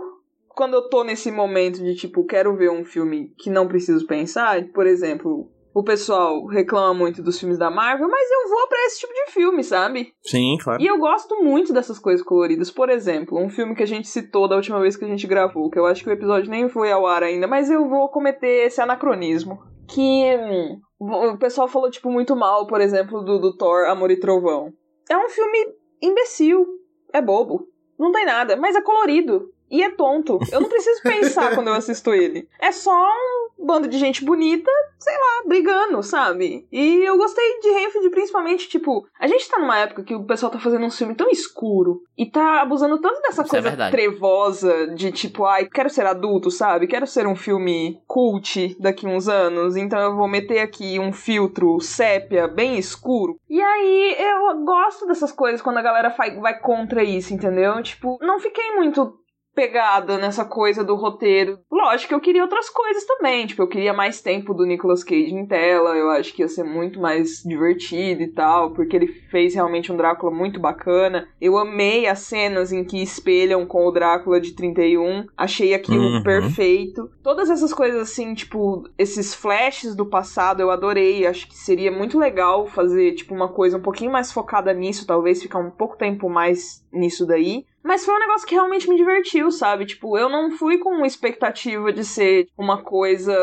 [0.49, 4.63] Quando eu tô nesse momento de tipo, quero ver um filme que não preciso pensar,
[4.69, 9.01] por exemplo, o pessoal reclama muito dos filmes da Marvel, mas eu vou pra esse
[9.01, 10.13] tipo de filme, sabe?
[10.23, 10.83] Sim, claro.
[10.83, 12.71] E eu gosto muito dessas coisas coloridas.
[12.71, 15.71] Por exemplo, um filme que a gente citou da última vez que a gente gravou,
[15.71, 18.67] que eu acho que o episódio nem foi ao ar ainda, mas eu vou cometer
[18.67, 19.63] esse anacronismo.
[19.89, 24.21] Que hum, o pessoal falou, tipo, muito mal, por exemplo, do, do Thor Amor e
[24.21, 24.73] Trovão.
[25.09, 25.59] É um filme
[26.01, 26.67] imbecil.
[27.13, 27.69] É bobo.
[27.99, 29.51] Não tem nada, mas é colorido.
[29.73, 30.39] E é tonto.
[30.53, 32.47] Eu não preciso pensar quando eu assisto ele.
[32.61, 36.67] É só um bando de gente bonita, sei lá, brigando, sabe?
[36.71, 40.53] E eu gostei de Renfield principalmente, tipo, a gente tá numa época que o pessoal
[40.53, 43.93] tá fazendo um filme tão escuro e tá abusando tanto dessa Isso é coisa verdade.
[43.93, 46.87] trevosa de tipo, ai, quero ser adulto, sabe?
[46.87, 51.81] Quero ser um filme cult daqui uns anos, então eu vou meter aqui um filtro
[51.81, 53.39] sépia bem escuro.
[53.49, 57.83] E aí eu gosto dessas coisas quando a galera vai, vai contra isso, entendeu?
[57.83, 59.22] Tipo, não fiquei muito
[59.55, 61.59] pegada nessa coisa do roteiro.
[61.71, 65.35] Lógico que eu queria outras coisas também, tipo, eu queria mais tempo do Nicolas Cage
[65.35, 69.55] em tela, eu acho que ia ser muito mais divertido e tal, porque ele fez
[69.55, 71.29] realmente um Drácula muito bacana.
[71.41, 76.23] Eu amei as cenas em que espelham com o Drácula de 31, achei aquilo Uhum.
[76.23, 77.11] perfeito.
[77.23, 82.19] Todas essas coisas assim, tipo, esses flashes do passado eu adorei, acho que seria muito
[82.19, 86.29] legal fazer, tipo, uma coisa um pouquinho mais focada nisso, talvez ficar um pouco tempo
[86.29, 87.65] mais nisso daí.
[87.83, 89.87] Mas foi um negócio que realmente me divertiu, sabe?
[89.87, 93.35] Tipo, eu não fui com expectativa de ser uma coisa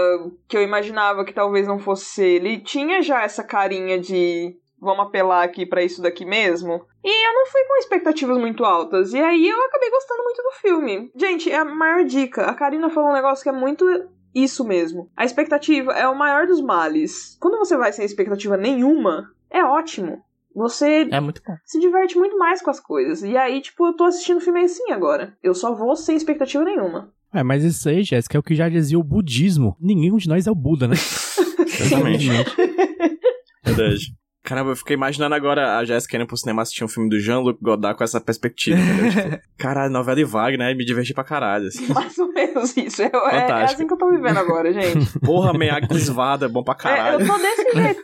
[0.48, 2.36] que eu imaginava que talvez não fosse ser.
[2.36, 6.86] Ele tinha já essa carinha de vamos apelar aqui para isso daqui mesmo.
[7.04, 9.14] E eu não fui com expectativas muito altas.
[9.14, 11.12] E aí eu acabei gostando muito do filme.
[11.16, 12.46] Gente, é a maior dica.
[12.46, 13.86] A Karina falou um negócio que é muito
[14.34, 15.10] isso mesmo.
[15.16, 17.38] A expectativa é o maior dos males.
[17.40, 20.24] Quando você vai sem expectativa nenhuma, é ótimo.
[20.56, 21.56] Você É muito bom.
[21.66, 23.24] se diverte muito mais com as coisas.
[23.24, 25.34] E aí, tipo, eu tô assistindo o filme assim agora.
[25.44, 27.12] Eu só vou sem expectativa nenhuma.
[27.34, 29.78] É, mas isso aí, Jéssica, é o que já dizia o budismo.
[29.80, 30.96] Ninguém de nós é o Buda, né?
[31.80, 32.28] Exatamente.
[33.64, 34.00] Verdade.
[34.42, 37.60] Caramba, eu fiquei imaginando agora a Jéssica indo pro cinema assistir um filme do Jean-Luc
[37.62, 38.80] Godard com essa perspectiva.
[38.80, 39.12] entendeu?
[39.38, 41.68] Tipo, caralho, novela de Wagner, me diverti pra caralho.
[41.68, 41.86] Assim.
[41.94, 43.02] Mais ou menos isso.
[43.04, 45.20] É, é- é assim que eu tô vivendo agora, gente.
[45.20, 47.22] Porra, Meiag Desvada, bom pra É, caralho.
[47.22, 48.02] eu tô desse jeito.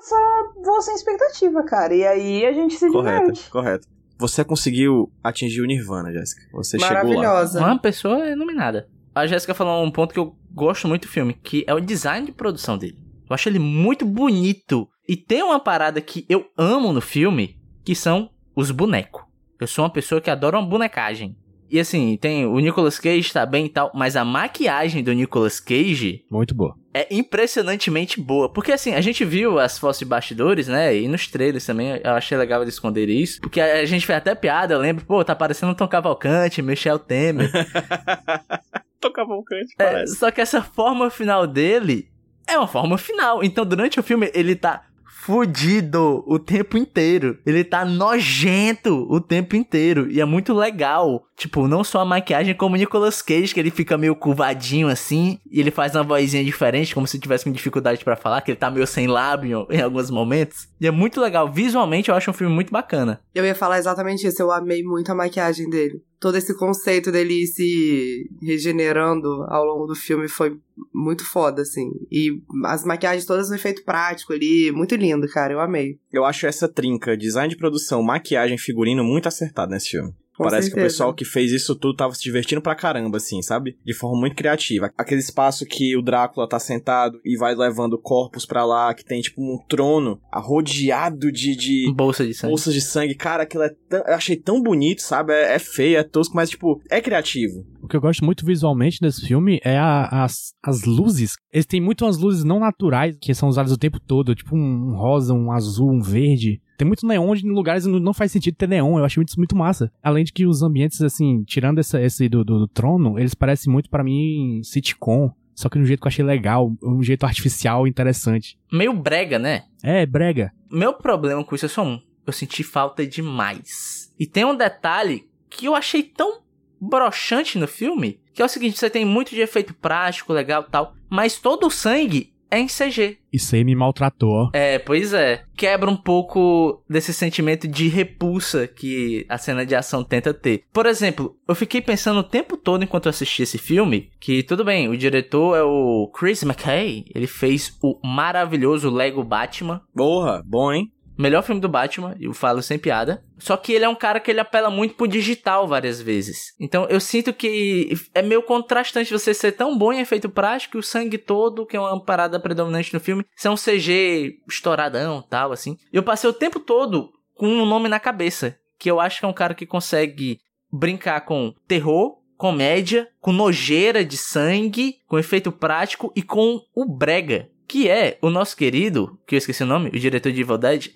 [0.00, 0.16] Só
[0.62, 1.94] vou sem expectativa, cara.
[1.94, 3.50] E aí a gente se Correto, diverte.
[3.50, 3.88] correto.
[4.18, 6.42] Você conseguiu atingir o Nirvana, Jéssica.
[6.52, 7.04] Você chegou lá.
[7.04, 7.60] Maravilhosa.
[7.60, 8.88] Uma pessoa iluminada.
[9.14, 12.26] A Jéssica falou um ponto que eu gosto muito do filme, que é o design
[12.26, 12.98] de produção dele.
[13.28, 14.88] Eu acho ele muito bonito.
[15.08, 19.22] E tem uma parada que eu amo no filme, que são os bonecos.
[19.60, 21.36] Eu sou uma pessoa que adora uma bonecagem.
[21.70, 25.60] E assim, tem o Nicolas Cage tá bem e tal, mas a maquiagem do Nicolas
[25.60, 26.74] Cage Muito boa.
[26.92, 28.48] É impressionantemente boa.
[28.52, 30.96] Porque assim, a gente viu as fotos de bastidores, né?
[30.96, 33.40] E nos trailers também, eu achei legal eles esconderem isso.
[33.40, 36.98] Porque a gente fez até piada, eu lembro, pô, tá parecendo um Tom Cavalcante, Michel
[36.98, 37.50] Temer.
[39.00, 40.16] Tô Cavalcante, É, parece.
[40.16, 42.08] só que essa forma final dele
[42.46, 43.42] é uma forma final.
[43.42, 47.38] Então, durante o filme, ele tá fudido o tempo inteiro.
[47.46, 50.10] Ele tá nojento o tempo inteiro.
[50.10, 51.24] E é muito legal.
[51.40, 55.38] Tipo, não só a maquiagem, como o Nicolas Cage, que ele fica meio curvadinho assim.
[55.50, 58.58] E ele faz uma vozinha diferente, como se tivesse com dificuldade pra falar, que ele
[58.58, 60.68] tá meio sem lábio em alguns momentos.
[60.78, 61.50] E é muito legal.
[61.50, 63.22] Visualmente, eu acho um filme muito bacana.
[63.34, 64.42] Eu ia falar exatamente isso.
[64.42, 66.02] Eu amei muito a maquiagem dele.
[66.20, 70.58] Todo esse conceito dele se regenerando ao longo do filme foi
[70.92, 71.90] muito foda, assim.
[72.12, 75.54] E as maquiagens todas no efeito prático ali, muito lindo, cara.
[75.54, 75.98] Eu amei.
[76.12, 80.12] Eu acho essa trinca, design de produção, maquiagem, figurino, muito acertado nesse filme.
[80.42, 80.94] Com Parece que o certeza.
[80.94, 83.76] pessoal que fez isso tudo tava se divertindo pra caramba, assim, sabe?
[83.84, 84.90] De forma muito criativa.
[84.96, 89.20] Aquele espaço que o Drácula tá sentado e vai levando corpos pra lá, que tem
[89.20, 92.50] tipo um trono rodeado de, de Bolsa de sangue.
[92.50, 93.14] bolsas de sangue.
[93.14, 95.32] Cara, aquilo é tão, eu achei tão bonito, sabe?
[95.32, 97.64] É, é feio, é tosco, mas tipo, é criativo.
[97.82, 101.32] O que eu gosto muito visualmente desse filme é a- as, as luzes.
[101.52, 104.94] Eles têm muito umas luzes não naturais que são usadas o tempo todo, tipo um
[104.94, 106.60] rosa, um azul, um verde.
[106.80, 108.98] Tem muito neon em lugares onde não faz sentido ter neon.
[108.98, 109.92] Eu acho isso muito massa.
[110.02, 113.70] Além de que os ambientes, assim, tirando essa, esse do, do, do trono, eles parecem
[113.70, 115.30] muito pra mim sitcom.
[115.54, 118.58] Só que de um jeito que eu achei legal, um jeito artificial interessante.
[118.72, 119.64] Meio brega, né?
[119.82, 120.54] É, brega.
[120.72, 122.00] Meu problema com isso é só um.
[122.26, 124.10] Eu senti falta demais.
[124.18, 126.40] E tem um detalhe que eu achei tão
[126.80, 130.70] broxante no filme, que é o seguinte, você tem muito de efeito prático, legal e
[130.70, 133.18] tal, mas todo o sangue é em CG.
[133.32, 134.50] Isso aí me maltratou, ó.
[134.52, 135.44] É, pois é.
[135.56, 140.64] Quebra um pouco desse sentimento de repulsa que a cena de ação tenta ter.
[140.72, 144.64] Por exemplo, eu fiquei pensando o tempo todo enquanto eu assisti esse filme, que tudo
[144.64, 150.72] bem, o diretor é o Chris McKay, ele fez o maravilhoso Lego Batman, Porra, bom,
[150.72, 150.90] hein?
[151.20, 153.22] Melhor filme do Batman, eu falo sem piada.
[153.38, 156.54] Só que ele é um cara que ele apela muito pro digital várias vezes.
[156.58, 160.80] Então eu sinto que é meio contrastante você ser tão bom em efeito prático e
[160.80, 165.52] o sangue todo, que é uma parada predominante no filme, ser um CG estouradão tal,
[165.52, 165.76] assim.
[165.92, 168.56] Eu passei o tempo todo com um nome na cabeça.
[168.78, 170.40] Que eu acho que é um cara que consegue
[170.72, 177.49] brincar com terror, comédia, com nojeira de sangue, com efeito prático e com o brega.
[177.70, 180.88] Que é o nosso querido, que eu esqueci o nome, o diretor de Evil Dead,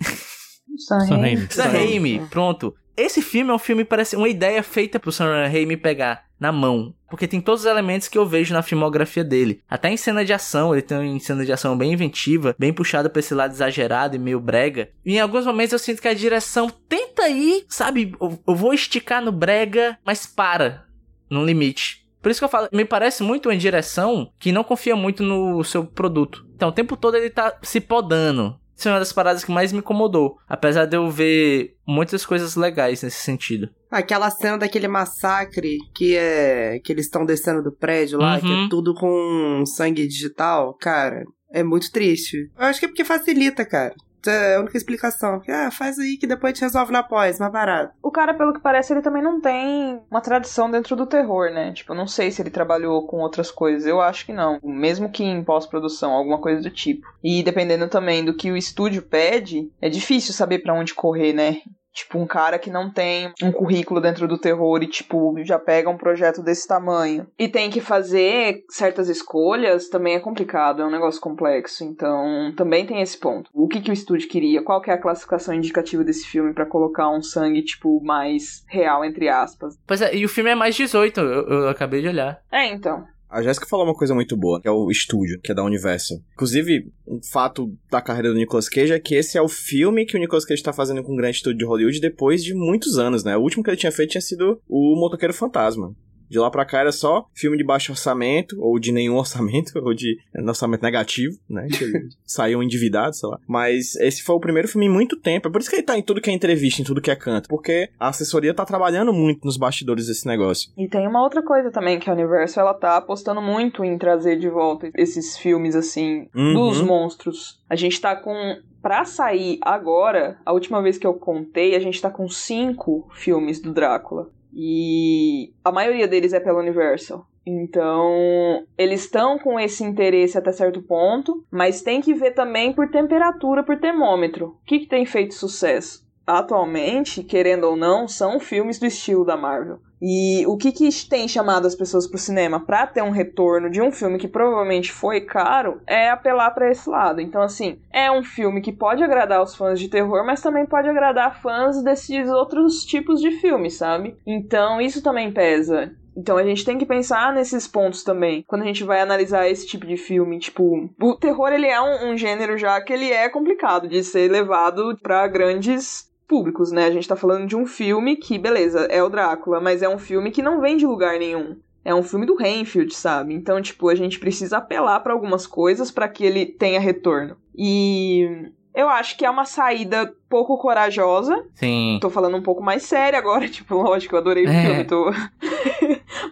[0.76, 1.46] Sam Raimi.
[1.48, 2.74] Sam Raimi, pronto.
[2.96, 6.92] Esse filme é um filme, parece uma ideia feita pro Sam Raimi pegar na mão.
[7.08, 9.62] Porque tem todos os elementos que eu vejo na filmografia dele.
[9.70, 13.08] Até em cena de ação, ele tem uma cena de ação bem inventiva, bem puxada
[13.08, 14.88] pra esse lado exagerado e meio brega.
[15.06, 18.16] E em alguns momentos eu sinto que a direção tenta ir, sabe?
[18.20, 20.84] Eu, eu vou esticar no brega, mas para
[21.30, 22.03] no limite.
[22.24, 25.62] Por isso que eu falo, me parece muito uma direção que não confia muito no
[25.62, 26.42] seu produto.
[26.56, 28.58] Então, o tempo todo ele tá se podando.
[28.74, 30.38] Isso é uma das paradas que mais me incomodou.
[30.48, 33.68] Apesar de eu ver muitas coisas legais nesse sentido.
[33.90, 36.78] Aquela cena daquele massacre que é.
[36.82, 38.64] que eles estão descendo do prédio lá, que Uhum.
[38.64, 42.50] é tudo com sangue digital, cara, é muito triste.
[42.58, 43.94] Eu acho que é porque facilita, cara.
[44.26, 45.42] É a única explicação.
[45.48, 47.94] Ah, faz aí que depois gente resolve na pós, mais barato.
[48.02, 51.72] O cara, pelo que parece, ele também não tem uma tradição dentro do terror, né?
[51.72, 53.86] Tipo, não sei se ele trabalhou com outras coisas.
[53.86, 54.58] Eu acho que não.
[54.62, 57.06] Mesmo que em pós-produção, alguma coisa do tipo.
[57.22, 61.58] E dependendo também do que o estúdio pede, é difícil saber pra onde correr, né?
[61.94, 65.88] Tipo, um cara que não tem um currículo dentro do terror e, tipo, já pega
[65.88, 70.90] um projeto desse tamanho e tem que fazer certas escolhas, também é complicado, é um
[70.90, 71.84] negócio complexo.
[71.84, 73.48] Então, também tem esse ponto.
[73.54, 74.62] O que, que o estúdio queria?
[74.62, 79.04] Qual que é a classificação indicativa desse filme para colocar um sangue, tipo, mais real,
[79.04, 79.78] entre aspas?
[79.86, 82.40] Pois é, e o filme é mais 18, eu, eu acabei de olhar.
[82.50, 83.06] É, então.
[83.34, 86.18] A Jéssica falou uma coisa muito boa, que é o estúdio, que é da Universal.
[86.34, 90.16] Inclusive, um fato da carreira do Nicolas Cage é que esse é o filme que
[90.16, 93.24] o Nicolas Cage tá fazendo com o grande estúdio de Hollywood depois de muitos anos,
[93.24, 93.36] né?
[93.36, 95.92] O último que ele tinha feito tinha sido o Motoqueiro Fantasma.
[96.34, 99.94] De lá pra cá era só filme de baixo orçamento, ou de nenhum orçamento, ou
[99.94, 101.68] de orçamento negativo, né?
[101.68, 101.92] Que
[102.26, 103.38] saiu endividado, sei lá.
[103.46, 105.46] Mas esse foi o primeiro filme em muito tempo.
[105.46, 107.14] É por isso que ele tá em tudo que é entrevista, em tudo que é
[107.14, 107.48] canto.
[107.48, 110.72] Porque a assessoria tá trabalhando muito nos bastidores desse negócio.
[110.76, 114.36] E tem uma outra coisa também, que a Universal, ela tá apostando muito em trazer
[114.36, 116.54] de volta esses filmes, assim, Uhum.
[116.54, 117.60] dos monstros.
[117.70, 118.34] A gente tá com
[118.82, 123.58] Pra sair agora, a última vez que eu contei, a gente tá com cinco filmes
[123.58, 124.28] do Drácula.
[124.54, 127.26] E a maioria deles é pela Universal.
[127.46, 132.88] Então, eles estão com esse interesse até certo ponto, mas tem que ver também por
[132.88, 134.56] temperatura, por termômetro.
[134.62, 136.03] O que, que tem feito sucesso?
[136.26, 139.78] Atualmente, querendo ou não, são filmes do estilo da Marvel.
[140.00, 143.80] E o que, que tem chamado as pessoas pro cinema para ter um retorno de
[143.80, 147.20] um filme que provavelmente foi caro é apelar para esse lado.
[147.20, 150.88] Então, assim, é um filme que pode agradar os fãs de terror, mas também pode
[150.88, 154.16] agradar fãs desses outros tipos de filmes, sabe?
[154.26, 155.94] Então, isso também pesa.
[156.16, 158.44] Então a gente tem que pensar nesses pontos também.
[158.46, 162.12] Quando a gente vai analisar esse tipo de filme, tipo, o terror ele é um,
[162.12, 166.86] um gênero já que ele é complicado de ser levado para grandes públicos, né?
[166.86, 169.98] A gente tá falando de um filme que, beleza, é o Drácula, mas é um
[169.98, 171.56] filme que não vem de lugar nenhum.
[171.84, 173.34] É um filme do Renfield, sabe?
[173.34, 177.36] Então, tipo, a gente precisa apelar para algumas coisas para que ele tenha retorno.
[177.54, 181.44] E eu acho que é uma saída pouco corajosa.
[181.54, 181.98] Sim.
[182.00, 184.62] Tô falando um pouco mais sério agora, tipo, lógico, eu adorei o É.
[184.64, 185.10] filme, tô.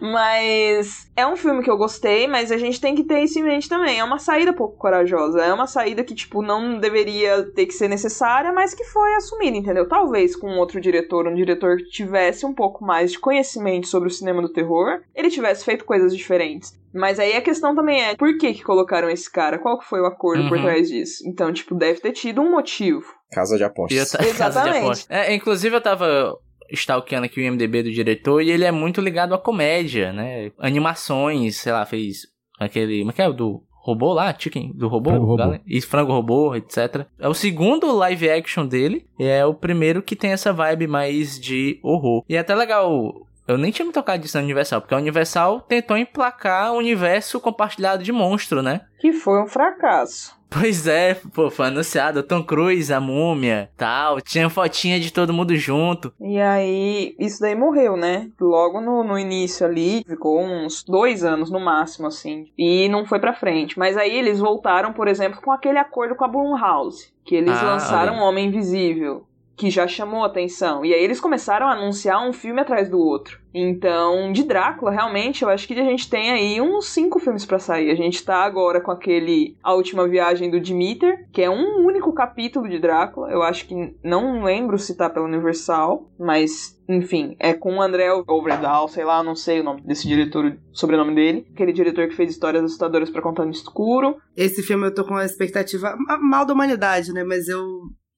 [0.01, 3.43] Mas é um filme que eu gostei, mas a gente tem que ter isso em
[3.43, 3.99] mente também.
[3.99, 5.41] É uma saída pouco corajosa.
[5.41, 9.57] É uma saída que, tipo, não deveria ter que ser necessária, mas que foi assumida,
[9.57, 9.87] entendeu?
[9.87, 14.11] Talvez com outro diretor, um diretor que tivesse um pouco mais de conhecimento sobre o
[14.11, 16.71] cinema do terror, ele tivesse feito coisas diferentes.
[16.93, 19.57] Mas aí a questão também é, por que que colocaram esse cara?
[19.57, 20.63] Qual que foi o acordo por Uhum.
[20.63, 21.23] trás disso?
[21.27, 23.03] Então, tipo, deve ter tido um motivo.
[23.31, 24.11] Casa de apostas.
[24.11, 24.29] ta- Casa de
[24.69, 24.77] Exatamente.
[24.83, 25.13] aposta.
[25.13, 26.35] É, inclusive eu tava
[26.71, 30.51] stalkeando aqui o IMDB do diretor e ele é muito ligado à comédia, né?
[30.59, 32.27] Animações, sei lá, fez
[32.59, 32.99] aquele.
[32.99, 34.33] Como é que é o do robô lá?
[34.37, 34.71] Chicken?
[34.73, 35.09] Do robô?
[35.11, 35.37] Frango robô.
[35.37, 35.61] Galera?
[35.67, 37.05] Isso, frango robô, etc.
[37.19, 41.39] É o segundo live action dele e é o primeiro que tem essa vibe mais
[41.39, 42.23] de horror.
[42.27, 43.27] E é até legal.
[43.45, 47.41] Eu nem tinha me tocado disso na Universal, porque a Universal tentou emplacar o universo
[47.41, 48.81] compartilhado de monstro, né?
[48.99, 50.33] Que foi um fracasso.
[50.53, 52.21] Pois é, pô, foi anunciado.
[52.21, 54.21] Tom Cruise, a múmia, tal.
[54.21, 56.13] Tinha fotinha de todo mundo junto.
[56.21, 58.29] E aí, isso daí morreu, né?
[58.39, 62.45] Logo no, no início ali, ficou uns dois anos no máximo, assim.
[62.57, 63.77] E não foi pra frente.
[63.79, 67.11] Mas aí eles voltaram, por exemplo, com aquele acordo com a Blumhouse.
[67.25, 69.25] Que eles Ah, lançaram olha Homem Invisível.
[69.55, 70.83] Que já chamou atenção.
[70.83, 73.39] E aí eles começaram a anunciar um filme atrás do outro.
[73.53, 77.59] Então, de Drácula, realmente, eu acho que a gente tem aí uns cinco filmes pra
[77.59, 77.91] sair.
[77.91, 82.11] A gente tá agora com aquele A Última Viagem do Demeter, que é um único
[82.13, 83.29] capítulo de Drácula.
[83.29, 88.11] Eu acho que não lembro se tá pela Universal, mas enfim, é com o André
[88.27, 91.45] Overdahl, sei lá, não sei o nome desse diretor, o sobrenome dele.
[91.53, 94.17] Aquele diretor que fez histórias assustadoras pra contar no escuro.
[94.35, 97.23] Esse filme eu tô com uma expectativa ma- mal da humanidade, né?
[97.23, 97.61] Mas eu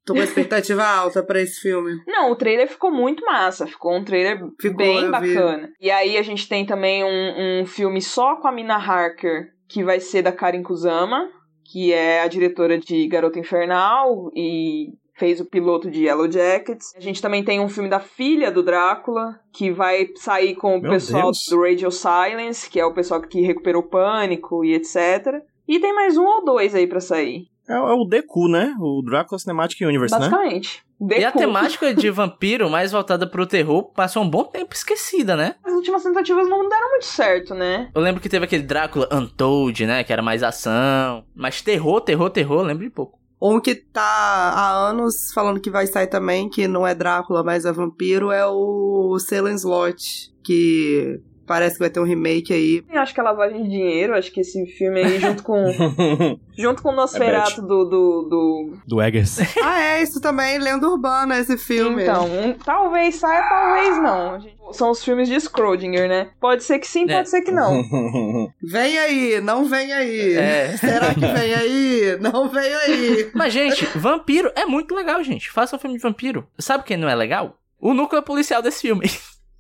[0.06, 2.02] tô com uma expectativa alta pra esse filme.
[2.08, 5.12] Não, o trailer ficou muito massa, ficou um trailer Ficou, bem eu vi.
[5.12, 5.70] bacana.
[5.80, 9.84] E aí a gente tem também um, um filme só com a Mina Harker, que
[9.84, 11.30] vai ser da Karen Kusama,
[11.72, 16.94] que é a diretora de Garota Infernal e fez o piloto de Yellow Jackets.
[16.96, 20.82] A gente também tem um filme da filha do Drácula, que vai sair com o
[20.82, 21.46] Meu pessoal Deus.
[21.50, 25.42] do Radio Silence, que é o pessoal que recuperou o Pânico e etc.
[25.68, 27.48] E tem mais um ou dois aí pra sair.
[27.68, 28.76] É, é o Deku, né?
[28.80, 30.30] O Drácula Cinematic Universe, né?
[30.30, 30.86] Basicamente.
[31.18, 35.56] E a temática de vampiro, mais voltada pro terror, passou um bom tempo esquecida, né?
[35.64, 37.90] As últimas tentativas não deram muito certo, né?
[37.94, 40.04] Eu lembro que teve aquele Drácula Untold, né?
[40.04, 41.26] Que era mais ação.
[41.36, 43.20] Mas terror, terror, terror, lembro de pouco.
[43.42, 47.66] Um que tá há anos falando que vai sair também, que não é Drácula, mas
[47.66, 52.84] é vampiro, é o Salem Slot, que Parece que vai ter um remake aí.
[52.92, 55.64] Eu acho que é lavagem de dinheiro, acho que esse filme aí, junto com.
[56.58, 58.78] junto com o Nosferatu do, do, do.
[58.88, 59.38] Do Eggers.
[59.64, 62.04] ah, é, isso também, lenda urbana, esse filme.
[62.04, 64.56] Então, um- talvez saia, talvez não.
[64.74, 66.30] São os filmes de Schrödinger, né?
[66.40, 67.18] Pode ser que sim, É.
[67.18, 67.84] pode ser que não.
[68.64, 70.34] Vem aí, não vem aí.
[70.34, 70.76] É.
[70.78, 72.18] Será que vem aí?
[72.20, 73.30] Não vem aí.
[73.36, 75.52] Mas, gente, vampiro é muito legal, gente.
[75.52, 76.48] Faça um filme de vampiro.
[76.58, 77.58] Sabe quem não é legal?
[77.80, 79.08] O núcleo policial desse filme.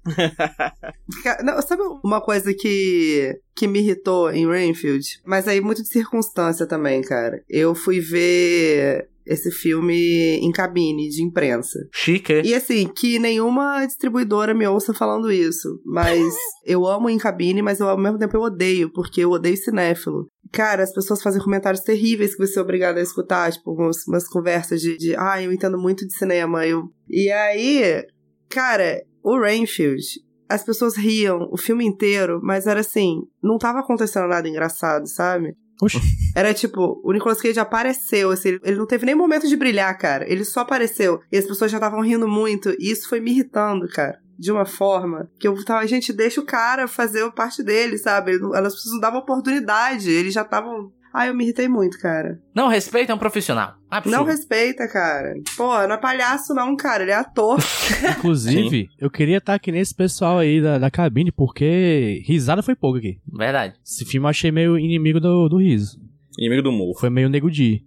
[1.43, 5.19] Não, sabe uma coisa que, que me irritou em Rainfield?
[5.25, 7.43] Mas aí muito de circunstância também, cara.
[7.49, 11.79] Eu fui ver esse filme em cabine de imprensa.
[11.91, 12.41] Chique.
[12.43, 15.81] E assim, que nenhuma distribuidora me ouça falando isso.
[15.83, 16.21] Mas
[16.63, 20.27] eu amo em cabine, mas eu, ao mesmo tempo eu odeio, porque eu odeio cinéfilo.
[20.51, 24.27] Cara, as pessoas fazem comentários terríveis que você é obrigado a escutar, tipo, umas, umas
[24.27, 26.65] conversas de, de ah, eu entendo muito de cinema.
[26.65, 26.83] Eu...
[27.09, 28.05] E aí,
[28.47, 30.03] cara, o Rainfield,
[30.47, 35.55] as pessoas riam o filme inteiro, mas era assim, não tava acontecendo nada engraçado, sabe?
[35.81, 35.97] Oxi.
[36.35, 40.29] Era tipo, o Nicolas Cage apareceu, assim, ele- não teve nem momento de brilhar, cara.
[40.31, 41.19] Ele só apareceu.
[41.31, 42.69] E as pessoas já estavam rindo muito.
[42.79, 44.19] E isso foi me irritando, cara.
[44.37, 48.31] De uma forma que eu tava, gente, deixa o cara fazer parte dele, sabe?
[48.31, 50.09] Ele não- As pessoas não davam oportunidade.
[50.11, 50.91] Eles já estavam.
[51.15, 52.37] Ai, eu me irritei muito, cara.
[52.53, 53.75] Não respeita um profissional.
[53.89, 54.17] Absurdo.
[54.17, 55.33] Não respeita, cara.
[55.55, 57.03] Pô, não é palhaço, não, cara.
[57.03, 57.57] Ele é ator.
[58.17, 62.97] Inclusive, eu queria estar aqui nesse pessoal aí da, da cabine, porque risada foi pouco
[62.97, 63.17] aqui.
[63.31, 63.75] Verdade.
[63.85, 65.97] Esse filme eu achei meio inimigo do, do riso.
[66.37, 66.97] Inimigo do humor.
[66.99, 67.81] Foi meio nego de.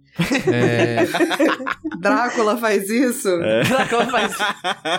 [0.51, 1.05] É,
[1.99, 3.29] Drácula faz isso.
[3.67, 4.35] Drácula faz-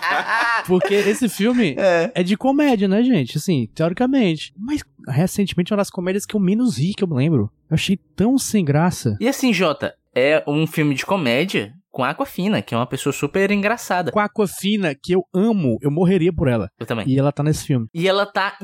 [0.66, 2.10] porque esse filme É.
[2.14, 3.38] é de comédia, né, gente?
[3.38, 4.52] Assim, teoricamente.
[4.56, 7.50] Mas recentemente é uma das comédias que eu menos ri, que eu me lembro.
[7.68, 9.16] Eu achei tão sem graça.
[9.20, 13.50] E assim, Jota, é um filme de comédia com Aquafina, que é uma pessoa super
[13.50, 14.12] engraçada.
[14.12, 16.68] Com a Aquafina, que eu amo, eu morreria por ela.
[16.78, 17.04] Eu também.
[17.08, 17.86] E ela tá nesse filme.
[17.92, 18.56] E ela tá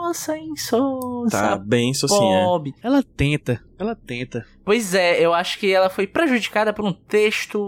[0.00, 1.38] insossa, insossa.
[1.38, 2.44] Tá bem socinha.
[2.44, 2.74] Pobre.
[2.82, 4.44] Ela tenta, ela tenta.
[4.64, 7.58] Pois é, eu acho que ela foi prejudicada por um texto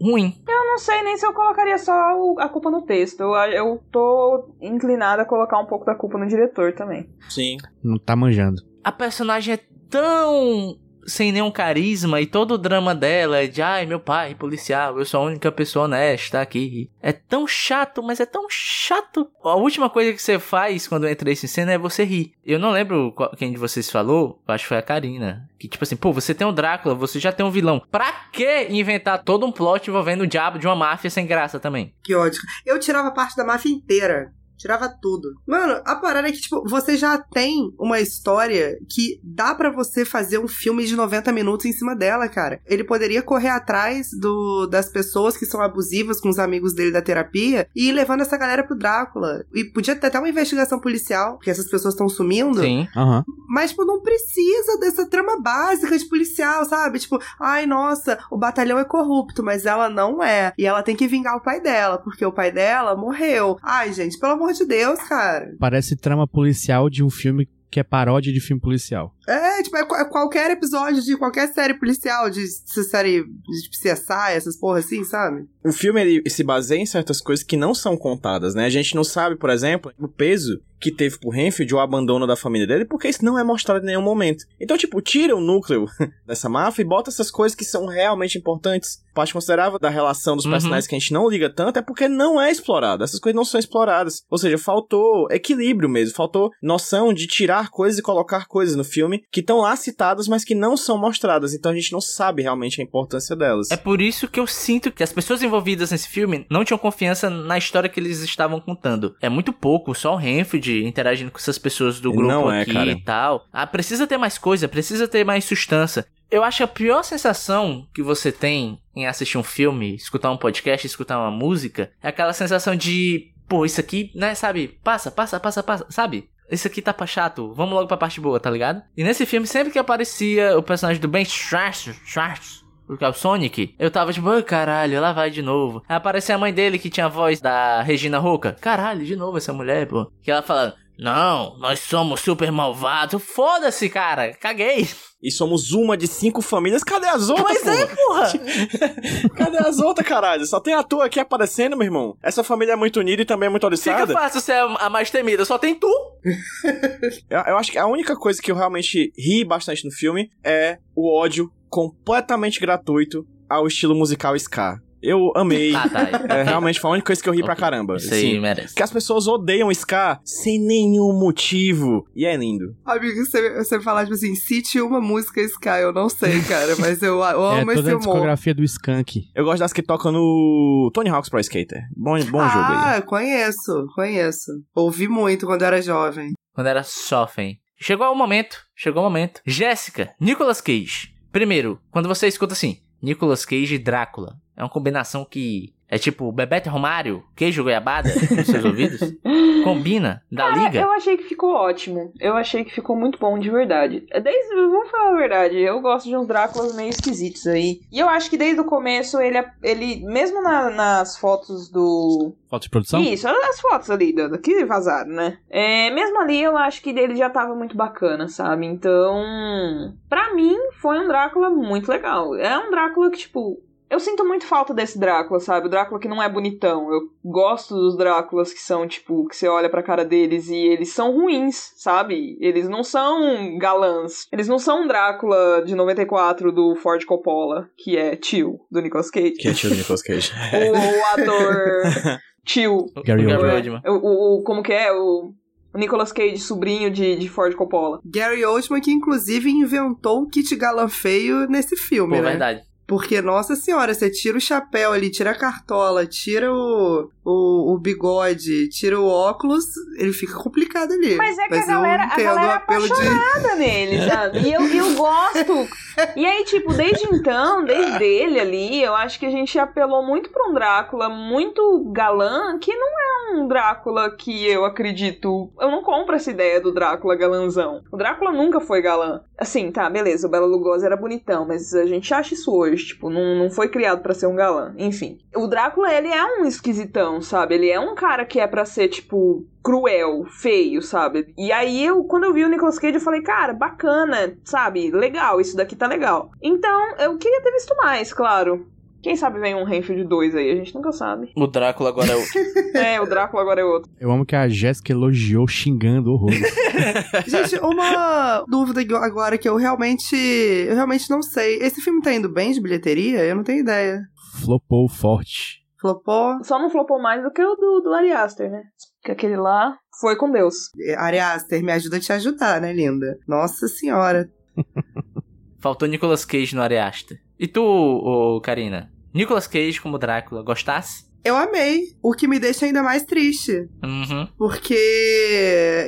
[0.00, 0.40] ruim.
[0.46, 1.92] Eu não sei nem se eu colocaria só
[2.38, 3.20] a culpa no texto.
[3.20, 7.08] Eu, eu tô inclinada a colocar um pouco da culpa no diretor também.
[7.28, 7.58] Sim.
[7.82, 8.62] Não tá manjando.
[8.84, 13.86] A personagem é tão sem nenhum carisma e todo o drama dela é de ai
[13.86, 16.90] meu pai policial eu sou a única pessoa honesta aqui.
[17.00, 19.28] É tão chato mas é tão chato.
[19.44, 22.32] A última coisa que você faz quando entra em cena é você rir.
[22.44, 25.84] Eu não lembro qual- quem de vocês falou acho que foi a Karina que tipo
[25.84, 27.82] assim pô você tem um Drácula você já tem um vilão.
[27.90, 31.94] Pra que inventar todo um plot envolvendo o diabo de uma máfia sem graça também?
[32.02, 32.40] Que ódio.
[32.66, 34.32] Eu tirava parte da máfia inteira.
[34.62, 35.34] Tirava tudo.
[35.44, 40.04] Mano, a parada é que, tipo, você já tem uma história que dá pra você
[40.04, 42.60] fazer um filme de 90 minutos em cima dela, cara.
[42.64, 47.02] Ele poderia correr atrás do, das pessoas que são abusivas com os amigos dele da
[47.02, 49.44] terapia e ir levando essa galera pro Drácula.
[49.52, 52.60] E podia ter até uma investigação policial, porque essas pessoas estão sumindo.
[52.60, 53.24] sim Aham.
[53.48, 57.00] Mas, tipo, não precisa dessa trama básica de policial, sabe?
[57.00, 60.52] Tipo, ai, nossa, o batalhão é corrupto, mas ela não é.
[60.56, 63.58] E ela tem que vingar o pai dela, porque o pai dela morreu.
[63.60, 65.54] Ai, gente, pelo amor de Deus, cara.
[65.58, 69.16] Parece trama policial de um filme que é paródia de filme policial.
[69.28, 74.32] É, tipo, é, é qualquer episódio de qualquer série policial, de, de série de CSI,
[74.34, 75.46] essas porra assim, sabe?
[75.64, 78.66] O filme ele se baseia em certas coisas que não são contadas, né?
[78.66, 82.34] A gente não sabe, por exemplo, o peso que teve pro Renfield o abandono da
[82.34, 84.44] família dele, porque isso não é mostrado em nenhum momento.
[84.60, 85.86] Então, tipo, tira o núcleo
[86.26, 89.00] dessa máfia e bota essas coisas que são realmente importantes.
[89.14, 90.50] Parte considerável da relação dos Uhum.
[90.50, 93.04] personagens que a gente não liga tanto é porque não é explorado.
[93.04, 94.24] Essas coisas não são exploradas.
[94.28, 99.11] Ou seja, faltou equilíbrio mesmo, faltou noção de tirar coisas e colocar coisas no filme
[99.18, 101.54] que estão lá citadas, mas que não são mostradas.
[101.54, 103.70] Então a gente não sabe realmente a importância delas.
[103.70, 107.28] É por isso que eu sinto que as pessoas envolvidas nesse filme não tinham confiança
[107.28, 109.14] na história que eles estavam contando.
[109.20, 112.72] É muito pouco, só o Renfield interagindo com essas pessoas do grupo Não é, aqui
[112.72, 112.90] cara.
[112.90, 113.46] e tal.
[113.52, 116.06] Ah, precisa ter mais coisa, precisa ter mais sustância.
[116.30, 120.36] Eu acho que a pior sensação que você tem em assistir um filme, escutar um
[120.36, 124.78] podcast, escutar uma música, é aquela sensação de, pô, isso aqui, né, sabe?
[124.82, 126.30] Passa, passa, passa, passa, sabe?
[126.52, 128.82] Isso aqui tá pra chato, vamos logo pra parte boa, tá ligado?
[128.96, 133.74] E nesse filme, sempre que aparecia o personagem do Ben Schwartz, porque é o Sonic,
[133.78, 135.82] eu tava tipo, "Ai, caralho, lá vai de novo.
[135.88, 138.54] Aí apareceu a mãe dele que tinha a voz da Regina Roca.
[138.60, 140.10] Caralho, de novo essa mulher, pô.
[140.22, 143.22] Que ela falando, não, nós somos super malvados.
[143.22, 144.88] Foda-se, cara, caguei.
[145.22, 146.82] E somos uma de cinco famílias.
[146.82, 147.58] Cadê as outras?
[147.62, 148.32] Pois é, porra?
[148.32, 149.28] porra.
[149.36, 150.44] Cadê as outras, caralho?
[150.46, 152.16] Só tem a tua aqui aparecendo, meu irmão.
[152.22, 154.12] Essa família é muito unida e também é muito Fica oriçada.
[154.12, 155.88] fácil ser a mais temida, só tem tu.
[157.30, 160.78] Eu, eu acho que a única coisa que eu realmente ri bastante no filme é
[160.94, 164.78] o ódio completamente gratuito ao estilo musical ska.
[165.02, 165.74] Eu amei.
[165.74, 166.34] Ah, tá.
[166.34, 167.60] É, realmente foi a única coisa que eu ri pra Ok.
[167.60, 167.96] caramba.
[167.96, 168.40] Isso aí Sim.
[168.40, 168.74] merece.
[168.74, 172.06] Que as pessoas odeiam Scar sem nenhum motivo.
[172.14, 172.76] E é lindo.
[172.84, 177.02] Amigo, você, você falar, tipo assim, cite uma música Sky, eu não sei, cara, mas
[177.02, 177.22] eu, eu
[177.52, 177.98] É amo esse toda a humor.
[178.06, 179.22] discografia do Skank.
[179.34, 181.80] Eu gosto das que tocam no Tony Hawk's Pro Skater.
[181.96, 182.96] Bom, bom jogo aí.
[182.96, 184.52] ah, conheço, conheço.
[184.74, 186.32] Ouvi muito quando era jovem.
[186.54, 187.58] Quando era sofem.
[187.80, 189.40] Chegou o momento, chegou o momento.
[189.44, 191.10] Jéssica, Nicolas Cage.
[191.32, 196.32] Primeiro, quando você escuta assim, Nicolas Cage e Drácula, é uma combinação que é tipo
[196.32, 199.12] Bebeto Romário, queijo goiabada nos seus ouvidos.
[199.62, 200.80] Combina, da Cara, liga.
[200.80, 202.12] eu achei que ficou ótimo.
[202.18, 204.06] Eu achei que ficou muito bom de verdade.
[204.10, 207.80] Desde, vamos falar a verdade, eu gosto de uns Dráculas meio esquisitos aí.
[207.92, 212.34] E eu acho que desde o começo ele, ele mesmo na- nas fotos do.
[212.48, 213.02] Foto de produção?
[213.02, 215.36] Isso, as fotos ali do, que vazaram, né?
[215.50, 218.64] É, mesmo ali eu acho que ele já tava muito bacana, sabe?
[218.66, 222.34] Então, pra mim foi um Drácula muito legal.
[222.36, 223.60] É um Drácula que, tipo,
[223.92, 225.66] eu sinto muito falta desse Drácula, sabe?
[225.66, 226.90] O Drácula que não é bonitão.
[226.92, 230.88] Eu gosto dos Dráculas que são, tipo, que você olha pra cara deles e eles
[230.88, 232.36] são ruins, sabe?
[232.40, 234.26] Eles não são galãs.
[234.32, 239.10] Eles não são um Drácula de 94 do Ford Coppola, que é tio do Nicolas
[239.10, 239.32] Cage.
[239.32, 240.32] Que é tio do Nicolas Cage.
[240.32, 240.72] O,
[241.20, 242.86] o ator tio.
[243.04, 243.54] Gary Gary Oldman.
[243.54, 243.82] Oldman.
[243.86, 244.92] O, o, o- como que é?
[244.92, 245.32] O,
[245.74, 248.00] o Nicolas Cage, sobrinho de, de Ford Coppola.
[248.04, 252.30] Gary Oldman, que inclusive inventou o kit galã feio nesse filme, Pô, né?
[252.30, 252.62] verdade.
[252.92, 257.78] Porque, nossa senhora, você tira o chapéu ali, tira a cartola, tira o, o, o
[257.78, 259.64] bigode, tira o óculos,
[259.98, 261.14] ele fica complicado ali.
[261.16, 263.56] Mas é que a eu galera- a galera o é apelo de...
[263.56, 264.40] Nele, sabe?
[264.40, 265.68] E eu, e eu gosto.
[266.14, 270.28] E aí, tipo, desde então, desde ele ali, eu acho que a gente apelou muito
[270.28, 275.50] pra um Drácula muito galã, que não é um Drácula que eu acredito.
[275.58, 277.80] Eu não compro essa ideia do Drácula galãzão.
[277.90, 279.22] O Drácula nunca foi galã.
[279.42, 283.10] Assim, tá, beleza, o Bela Lugosi era bonitão, mas a gente acha isso hoje, tipo,
[283.10, 284.72] não, não foi criado pra ser um galã.
[284.78, 285.18] Enfim.
[285.34, 287.56] O Drácula, ele é um esquisitão, sabe?
[287.56, 291.34] Ele é um cara que é pra ser, tipo, cruel, feio, sabe?
[291.36, 294.92] E aí eu, quando eu vi o Nicolas Cage, eu falei, cara, bacana, sabe?
[294.92, 296.30] Legal, isso daqui tá legal.
[296.40, 298.64] Então, eu queria ter visto mais, claro.
[299.02, 301.32] Quem sabe vem um Renfield 2 aí, a gente nunca sabe.
[301.36, 302.22] O Drácula agora é o.
[302.72, 303.90] É, o Drácula agora é outro.
[304.00, 306.40] Eu amo que a Jéssica elogiou xingando horrores.
[307.26, 311.58] Gente, uma dúvida agora que eu realmente, eu realmente não sei.
[311.58, 313.24] Esse filme tá indo bem de bilheteria?
[313.24, 314.00] Eu não tenho ideia.
[314.40, 315.62] Flopou forte.
[315.80, 316.42] Flopou?
[316.44, 318.62] Só não flopou mais do que o do, do Ari Aster, né?
[319.00, 320.70] Porque aquele lá foi com Deus.
[320.96, 323.18] Ari Aster, me ajuda a te ajudar, né, linda?
[323.28, 324.30] Nossa senhora.
[325.60, 327.14] Faltou Nicolas Cage no Areasta.
[327.42, 328.88] E tu, ô, Karina?
[329.12, 331.06] Nicolas Cage como Drácula, gostasse?
[331.24, 333.68] Eu amei, o que me deixa ainda mais triste.
[333.82, 334.28] Uhum.
[334.38, 334.78] Porque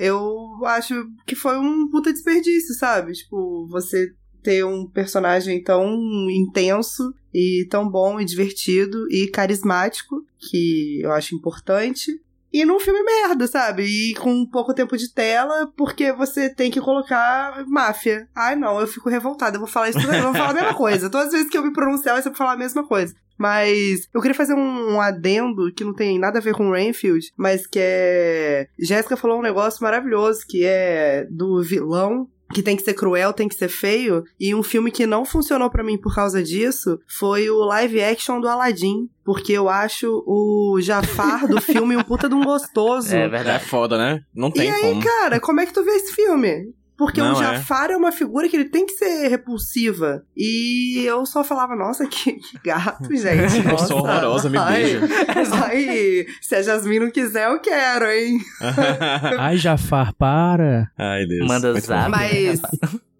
[0.00, 0.26] eu
[0.64, 3.12] acho que foi um puta desperdício, sabe?
[3.12, 5.96] Tipo, você ter um personagem tão
[6.28, 12.20] intenso e tão bom e divertido e carismático, que eu acho importante.
[12.54, 13.82] E num filme merda, sabe?
[13.82, 18.28] E com pouco tempo de tela, porque você tem que colocar máfia.
[18.32, 19.56] Ai, não, eu fico revoltada.
[19.56, 21.10] Eu vou falar isso toda eu vou falar a mesma coisa.
[21.10, 23.12] Todas as vezes que eu me pronunciar, eu sempre falar a mesma coisa.
[23.36, 27.32] Mas eu queria fazer um, um adendo que não tem nada a ver com Rainfield,
[27.36, 28.68] mas que é.
[28.78, 33.48] Jéssica falou um negócio maravilhoso, que é do vilão que tem que ser cruel, tem
[33.48, 34.22] que ser feio.
[34.40, 38.40] E um filme que não funcionou pra mim por causa disso foi o live action
[38.40, 39.08] do Aladdin.
[39.24, 43.14] Porque eu acho o Jafar do filme um puta de um gostoso.
[43.14, 43.64] É É verdade.
[43.64, 44.20] foda, né?
[44.34, 45.02] Não tem e aí, como.
[45.02, 46.72] cara, como é que tu vê esse filme?
[46.96, 47.56] Porque Não, o é.
[47.56, 47.96] Jafar é.
[47.96, 50.24] uma figura que ele tem que ser repulsiva.
[50.36, 53.58] E eu só falava, nossa, que, que gato, gente.
[53.58, 53.86] Eu Nossa.
[53.86, 55.00] sou horrorosa, me Ai, beija.
[55.66, 58.38] Ai, se a Jasmine não quiser, eu quero, hein?
[59.38, 60.90] Ai, Jafar, para.
[60.96, 61.48] Ai, Deus.
[61.48, 62.10] Manda zap.
[62.10, 62.60] Mas,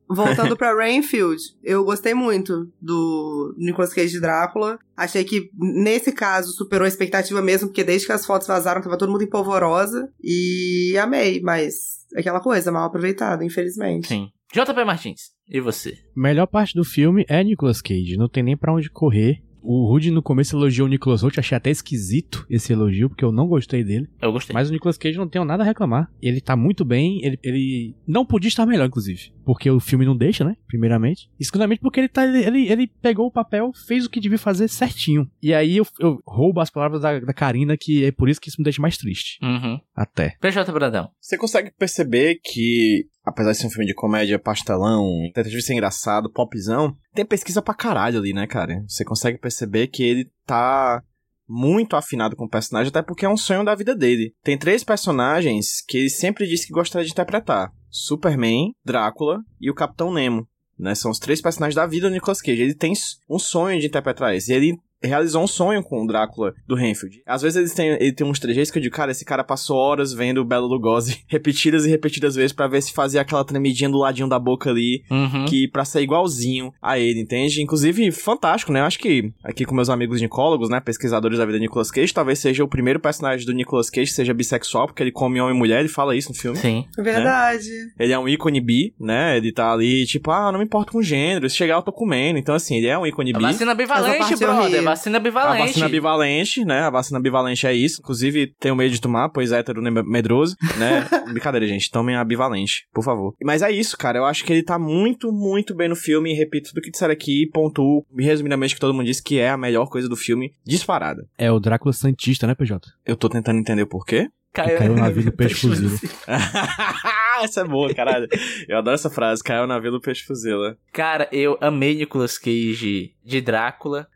[0.08, 4.78] voltando pra Rainfield, eu gostei muito do Nicolas Cage de Drácula.
[4.96, 8.96] Achei que, nesse caso, superou a expectativa mesmo, porque desde que as fotos vazaram, tava
[8.96, 10.08] todo mundo empolvorosa.
[10.22, 14.08] E amei, mas aquela coisa mal aproveitada, infelizmente.
[14.08, 14.28] Sim.
[14.52, 15.98] JP Martins, e você?
[16.14, 18.16] Melhor parte do filme é Nicolas Cage.
[18.16, 19.42] Não tem nem pra onde correr.
[19.60, 23.32] O Rudy no começo elogiou o Nicolas Holt, achei até esquisito esse elogio, porque eu
[23.32, 24.06] não gostei dele.
[24.20, 24.52] Eu gostei.
[24.52, 26.08] Mas o Nicolas Cage não tenho nada a reclamar.
[26.20, 29.32] Ele tá muito bem, ele, ele não podia estar melhor, inclusive.
[29.44, 30.56] Porque o filme não deixa, né?
[30.66, 31.30] Primeiramente.
[31.38, 34.68] E segundamente porque ele, tá, ele, ele, pegou o papel, fez o que devia fazer
[34.68, 35.30] certinho.
[35.42, 38.48] E aí eu, eu roubo as palavras da, da Karina, que é por isso que
[38.48, 39.38] isso me deixa mais triste.
[39.42, 39.78] Uhum.
[39.94, 40.36] Até.
[40.40, 41.10] PJ Brandão.
[41.20, 45.74] Você consegue perceber que, apesar de ser um filme de comédia pastelão, tentativa de ser
[45.74, 48.82] engraçado, popzão, tem pesquisa pra caralho ali, né, cara?
[48.88, 51.02] Você consegue perceber que ele tá
[51.48, 54.34] muito afinado com o personagem, até porque é um sonho da vida dele.
[54.42, 59.74] Tem três personagens que ele sempre disse que gostaria de interpretar: Superman, Drácula e o
[59.74, 60.48] Capitão Nemo.
[60.76, 60.96] Né?
[60.96, 62.60] São os três personagens da vida do Nicolas Cage.
[62.60, 62.92] Ele tem
[63.30, 64.34] um sonho de interpretar.
[64.34, 64.76] E ele
[65.06, 67.22] realizou um sonho com o Drácula do Renfield.
[67.26, 69.76] Às vezes eles têm, ele tem uns trejeitos que eu digo, cara, esse cara passou
[69.76, 73.88] horas vendo o Belo Lugosi repetidas e repetidas vezes pra ver se fazia aquela tremidinha
[73.90, 75.44] do ladinho da boca ali, Uhum.
[75.46, 77.62] que pra ser igualzinho a ele, entende?
[77.62, 78.80] Inclusive, fantástico, né?
[78.80, 82.12] Eu acho que aqui com meus amigos nicólogos, né, pesquisadores da vida de Nicolas Cage,
[82.12, 85.54] talvez seja o primeiro personagem do Nicolas Cage que seja bissexual, porque ele come homem
[85.54, 86.56] e mulher, ele fala isso no filme.
[86.58, 86.84] Sim.
[86.96, 87.68] Verdade.
[87.98, 89.36] Ele é um ícone bi, né?
[89.36, 92.38] Ele tá ali, tipo, ah, não me importo com gênero, se chegar eu tô comendo.
[92.38, 93.40] Então, assim, ele é um ícone bi.
[93.42, 94.82] vacina Essa bivalente, brother.
[94.94, 95.66] Vacina A bivalente.
[95.66, 96.80] vacina bivalente, né?
[96.80, 98.00] A vacina bivalente é isso.
[98.00, 101.06] Inclusive, tenho medo de tomar, pois é hétero medroso, né?
[101.32, 101.90] Brincadeira, gente.
[101.90, 103.34] Tomem a bivalente, por favor.
[103.42, 104.18] Mas é isso, cara.
[104.18, 106.32] Eu acho que ele tá muito, muito bem no filme.
[106.32, 109.50] E repito tudo que disseram aqui e pontuo, resumidamente, que todo mundo disse que é
[109.50, 111.26] a melhor coisa do filme, disparada.
[111.36, 112.88] É o Drácula Santista, né, PJ?
[113.04, 114.28] Eu tô tentando entender o porquê.
[114.52, 115.98] Caiu na vida do peixe fuzila.
[117.42, 118.28] essa é boa, caralho.
[118.68, 119.42] Eu adoro essa frase.
[119.42, 120.76] Caiu na vila do peixe fuzila.
[120.92, 124.06] Cara, eu amei Nicolas Cage de Drácula.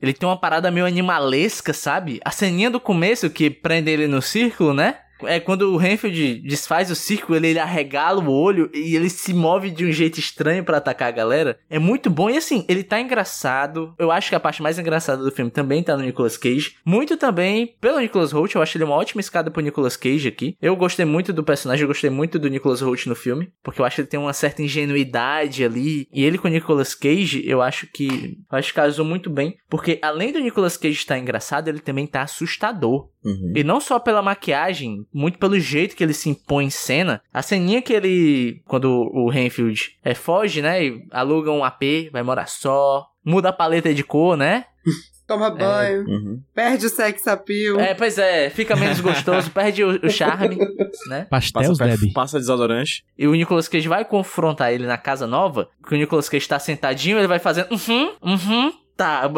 [0.00, 2.20] Ele tem uma parada meio animalesca, sabe?
[2.24, 4.98] A ceninha do começo que prende ele no círculo, né?
[5.22, 9.32] É quando o Renfield desfaz o círculo, ele, ele arregala o olho e ele se
[9.32, 11.58] move de um jeito estranho pra atacar a galera.
[11.70, 13.94] É muito bom e assim, ele tá engraçado.
[13.98, 16.76] Eu acho que a parte mais engraçada do filme também tá no Nicolas Cage.
[16.84, 20.56] Muito também pelo Nicolas Hoult, eu acho ele uma ótima escada pro Nicolas Cage aqui.
[20.60, 23.84] Eu gostei muito do personagem, eu gostei muito do Nicolas Hoult no filme, porque eu
[23.84, 26.08] acho que ele tem uma certa ingenuidade ali.
[26.12, 29.56] E ele com o Nicolas Cage, eu acho que eu acho que casou muito bem,
[29.68, 33.08] porque além do Nicolas Cage estar engraçado, ele também tá assustador.
[33.26, 33.52] Uhum.
[33.56, 37.20] E não só pela maquiagem, muito pelo jeito que ele se impõe em cena.
[37.34, 42.22] A ceninha que ele, quando o Renfield é, foge, né, e aluga um AP, vai
[42.22, 44.64] morar só, muda a paleta de cor, né?
[45.26, 46.40] Toma banho, Uhum.
[46.54, 47.80] perde o sex appeal.
[47.80, 50.56] É, pois é, fica menos gostoso, perde o, o charme,
[51.10, 51.26] né?
[51.28, 52.12] Passa, Pastéis, perf- Debbie.
[52.12, 53.04] passa desodorante.
[53.18, 56.60] E o Nicolas Cage vai confrontar ele na casa nova, que o Nicolas Cage tá
[56.60, 59.30] sentadinho, ele vai fazendo uhum, uhum, tá,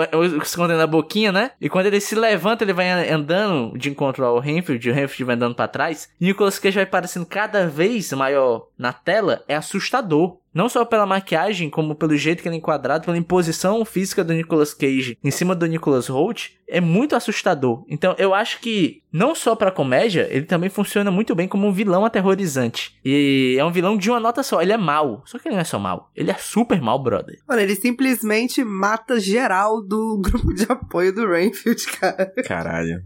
[0.42, 1.50] escondendo a boquinha, né?
[1.60, 5.24] E quando ele se levanta, ele vai andando de encontro ao Renfield, e o Renfield
[5.24, 9.56] vai andando pra trás, e Nicolas Cage vai parecendo cada vez maior na tela, é
[9.56, 10.38] assustador.
[10.52, 14.32] Não só pela maquiagem, como pelo jeito que ele é enquadrado, pela imposição física do
[14.32, 17.84] Nicolas Cage em cima do Nicolas Holt, é muito assustador.
[17.88, 21.72] Então eu acho que, não só pra comédia, ele também funciona muito bem como um
[21.72, 22.98] vilão aterrorizante.
[23.04, 25.22] E é um vilão de uma nota só, ele é mau.
[25.24, 27.38] Só que ele não é só mau, ele é super mau, brother.
[27.46, 32.32] Mano, ele simplesmente mata geral do grupo de apoio do Rainfield, cara.
[32.44, 33.02] Caralho.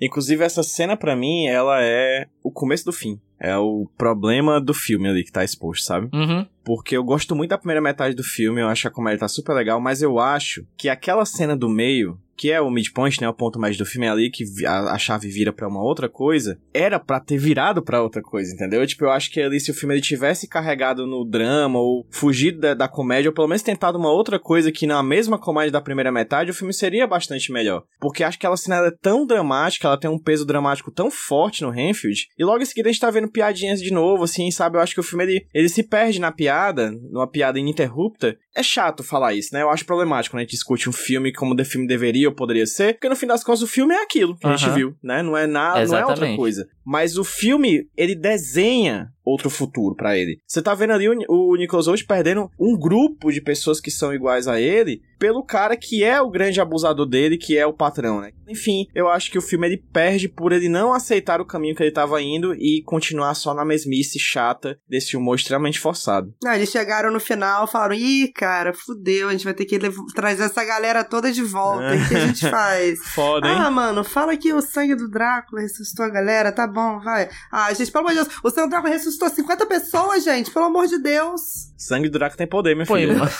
[0.00, 3.20] Inclusive, essa cena, pra mim, ela é o começo do fim.
[3.38, 6.08] É o problema do filme ali que tá exposto, sabe?
[6.12, 6.46] Uhum.
[6.64, 9.54] Porque eu gosto muito da primeira metade do filme, eu acho a comédia tá super
[9.54, 13.34] legal, mas eu acho que aquela cena do meio, que é o midpoint, né, o
[13.34, 16.58] ponto mais do filme é ali, que a, a chave vira pra uma outra coisa,
[16.72, 18.86] era pra ter virado pra outra coisa, entendeu?
[18.86, 22.58] Tipo, eu acho que ali, se o filme ele tivesse carregado no drama, ou fugido
[22.58, 25.82] da, da comédia, ou pelo menos tentado uma outra coisa que na mesma comédia da
[25.82, 27.82] primeira metade, o filme seria bastante melhor.
[28.00, 31.10] Porque acho que aquela cena ela é tão dramática, ela tem um peso dramático tão
[31.10, 34.50] forte no Renfield, e logo em seguida a gente tá vendo piadinhas de novo, assim,
[34.50, 34.78] sabe?
[34.78, 38.34] Eu acho que o filme ele, ele se perde na piada, numa piada ininterrupta.
[38.54, 39.62] É chato falar isso, né?
[39.62, 42.66] Eu acho problemático quando a gente discute um filme como o filme deveria ou poderia
[42.66, 45.22] ser, porque no fim das contas o filme é aquilo que a gente viu, né?
[45.22, 46.68] Não é nada, não é outra coisa.
[46.84, 50.38] Mas o filme, ele desenha outro futuro pra ele.
[50.46, 54.12] Você tá vendo ali o, o Nicolas Holt perdendo um grupo de pessoas que são
[54.12, 58.22] iguais a ele pelo cara que é o grande abusador dele, que é o patrão,
[58.22, 58.32] né?
[58.48, 61.82] Enfim, eu acho que o filme ele perde por ele não aceitar o caminho que
[61.82, 66.34] ele tava indo e continuar só na mesmice chata desse humor extremamente forçado.
[66.42, 69.78] Não, eles chegaram no final falaram: ih, cara, fudeu, a gente vai ter que
[70.14, 71.94] trazer essa galera toda de volta.
[71.94, 72.98] O que a gente faz?
[73.14, 73.56] Foda, hein?
[73.58, 77.28] Ah, mano, fala que o sangue do Drácula ressuscitou a galera, tá bom, vai.
[77.52, 80.66] Ah, gente, pelo amor de Deus, o sangue do Drácula ressuscitou 50 pessoas, gente, pelo
[80.66, 81.72] amor de Deus.
[81.76, 83.18] Sangue do Draco tem poder, meu Pô, filho.
[83.18, 83.30] mano.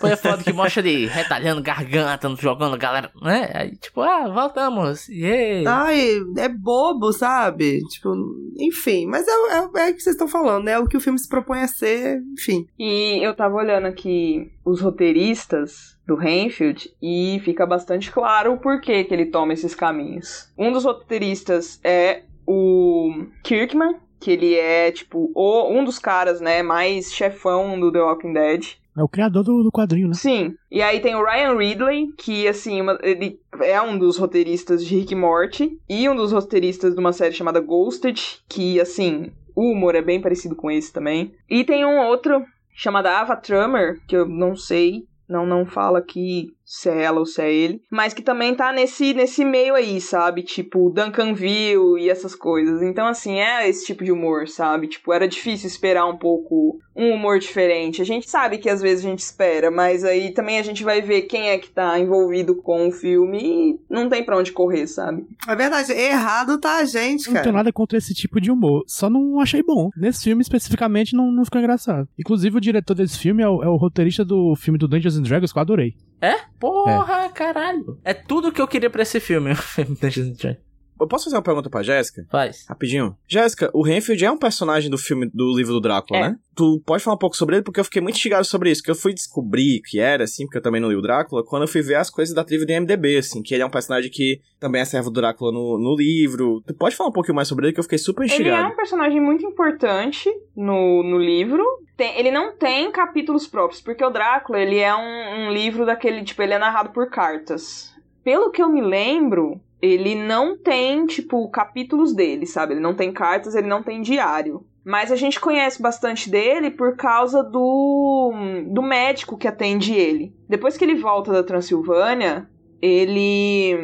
[0.00, 3.50] Pô, é foda que mostra ele retalhando garganta, jogando galera, né?
[3.54, 5.08] Aí, tipo, ah, voltamos.
[5.08, 5.66] Yay.
[5.66, 7.80] Ai, é bobo, sabe?
[7.88, 8.14] Tipo,
[8.56, 10.72] enfim, mas é, é, é o que vocês estão falando, né?
[10.72, 12.66] É o que o filme se propõe a ser, enfim.
[12.78, 19.04] E eu tava olhando aqui os roteiristas do Renfield e fica bastante claro o porquê
[19.04, 20.50] que ele toma esses caminhos.
[20.56, 26.62] Um dos roteiristas é o Kirkman, que ele é, tipo, o, um dos caras, né,
[26.62, 28.64] mais chefão do The Walking Dead.
[28.96, 30.14] É o criador do, do quadrinho, né?
[30.14, 30.54] Sim.
[30.70, 34.96] E aí tem o Ryan Ridley, que, assim, uma- ele é um dos roteiristas de
[34.96, 39.72] Rick e Morty e um dos roteiristas de uma série chamada Ghosted, que, assim, o
[39.72, 41.34] humor é bem parecido com esse também.
[41.50, 46.53] E tem um outro chamado Ava Trummer, que eu não sei, não não fala aqui
[46.64, 50.00] se é ela ou se é ele, mas que também tá nesse, nesse meio aí,
[50.00, 50.42] sabe?
[50.42, 52.82] Tipo, Duncanville e essas coisas.
[52.82, 54.88] Então, assim, é esse tipo de humor, sabe?
[54.88, 58.00] Tipo, era difícil esperar um pouco um humor diferente.
[58.00, 61.02] A gente sabe que às vezes a gente espera, mas aí também a gente vai
[61.02, 64.86] ver quem é que tá envolvido com o filme e não tem pra onde correr,
[64.86, 65.26] sabe?
[65.48, 67.56] É verdade, errado tá a gente, Não tenho cara.
[67.56, 69.90] nada contra esse tipo de humor, só não achei bom.
[69.96, 72.08] Nesse filme especificamente não, não ficou engraçado.
[72.18, 75.22] Inclusive o diretor desse filme é o, é o roteirista do filme do Dungeons and
[75.22, 75.94] Dragons que eu adorei.
[76.24, 76.40] É?
[76.58, 78.00] Porra, caralho.
[78.02, 79.50] É tudo que eu queria pra esse filme.
[81.00, 82.24] Eu posso fazer uma pergunta pra Jéssica?
[82.30, 82.64] Faz.
[82.68, 83.16] Rapidinho.
[83.26, 86.22] Jéssica, o Renfield é um personagem do filme do livro do Drácula, É.
[86.30, 86.36] né?
[86.56, 88.90] Tu pode falar um pouco sobre ele, porque eu fiquei muito instigado sobre isso, que
[88.90, 91.68] eu fui descobrir que era, assim, porque eu também não li o Drácula, quando eu
[91.68, 94.40] fui ver as coisas da trilha do IMDB, assim, que ele é um personagem que
[94.60, 96.62] também é servo do Drácula no, no livro.
[96.64, 98.72] Tu pode falar um pouquinho mais sobre ele, que eu fiquei super Ele é instigado.
[98.72, 101.62] um personagem muito importante no, no livro.
[101.96, 106.22] Tem- ele não tem capítulos próprios, porque o Drácula, ele é um, um livro daquele,
[106.22, 107.92] tipo, ele é narrado por cartas.
[108.22, 112.72] Pelo que eu me lembro, ele não tem, tipo, capítulos dele, sabe?
[112.72, 114.66] Ele não tem cartas, ele não tem diário.
[114.84, 118.32] Mas a gente conhece bastante dele por causa do,
[118.72, 120.32] do médico que atende ele.
[120.48, 122.48] Depois que ele volta da Transilvânia,
[122.80, 123.76] ele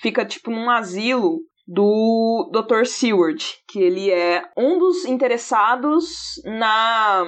[0.00, 2.84] fica, tipo, num asilo do Dr.
[2.84, 7.24] Seward, que ele é um dos interessados na.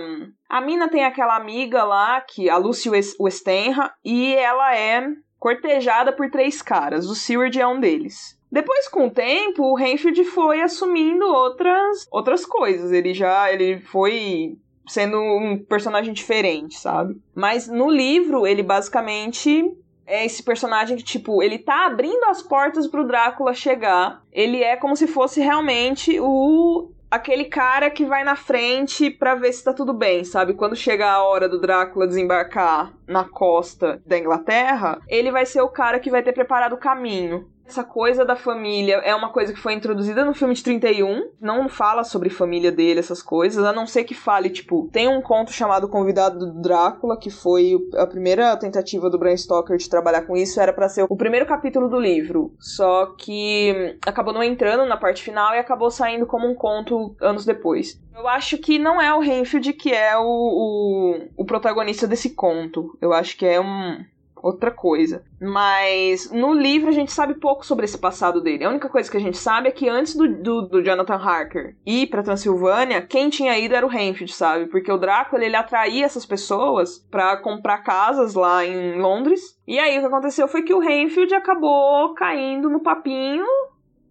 [0.49, 5.07] A mina tem aquela amiga lá, que a Lucy Wes- Westenra, e ela é
[5.39, 7.07] cortejada por três caras.
[7.07, 8.39] O Seward é um deles.
[8.51, 12.93] Depois, com o tempo, o Renfield foi assumindo outras, outras coisas.
[12.93, 17.21] Ele já ele foi sendo um personagem diferente, sabe?
[17.35, 19.71] Mas no livro, ele basicamente
[20.07, 24.23] é esse personagem que, tipo, ele tá abrindo as portas pro Drácula chegar.
[24.33, 26.91] Ele é como se fosse realmente o.
[27.11, 30.53] Aquele cara que vai na frente pra ver se tá tudo bem, sabe?
[30.53, 35.71] Quando chega a hora do Drácula desembarcar na costa da Inglaterra, ele vai ser o
[35.71, 37.49] cara que vai ter preparado o caminho.
[37.69, 41.29] Essa coisa da família é uma coisa que foi introduzida no filme de 31.
[41.39, 45.21] Não fala sobre família dele, essas coisas, a não ser que fale, tipo, tem um
[45.21, 50.23] conto chamado Convidado do Drácula, que foi a primeira tentativa do Bram Stoker de trabalhar
[50.23, 52.55] com isso, era pra ser o primeiro capítulo do livro.
[52.59, 57.15] Só que hum, acabou não entrando na parte final e acabou saindo como um conto
[57.21, 58.01] anos depois.
[58.17, 62.97] Eu acho que não é o Renfield que é o, o, o protagonista desse conto.
[62.99, 64.03] Eu acho que é um,
[64.49, 65.25] outra coisa.
[65.41, 68.65] Mas no livro a gente sabe pouco sobre esse passado dele.
[68.65, 71.77] A única coisa que a gente sabe é que antes do, do, do Jonathan Harker
[71.87, 74.67] ir pra Transilvânia, quem tinha ido era o Renfield, sabe?
[74.67, 79.59] Porque o Drácula ele atraía essas pessoas pra comprar casas lá em Londres.
[79.67, 83.47] E aí o que aconteceu foi que o Renfield acabou caindo no papinho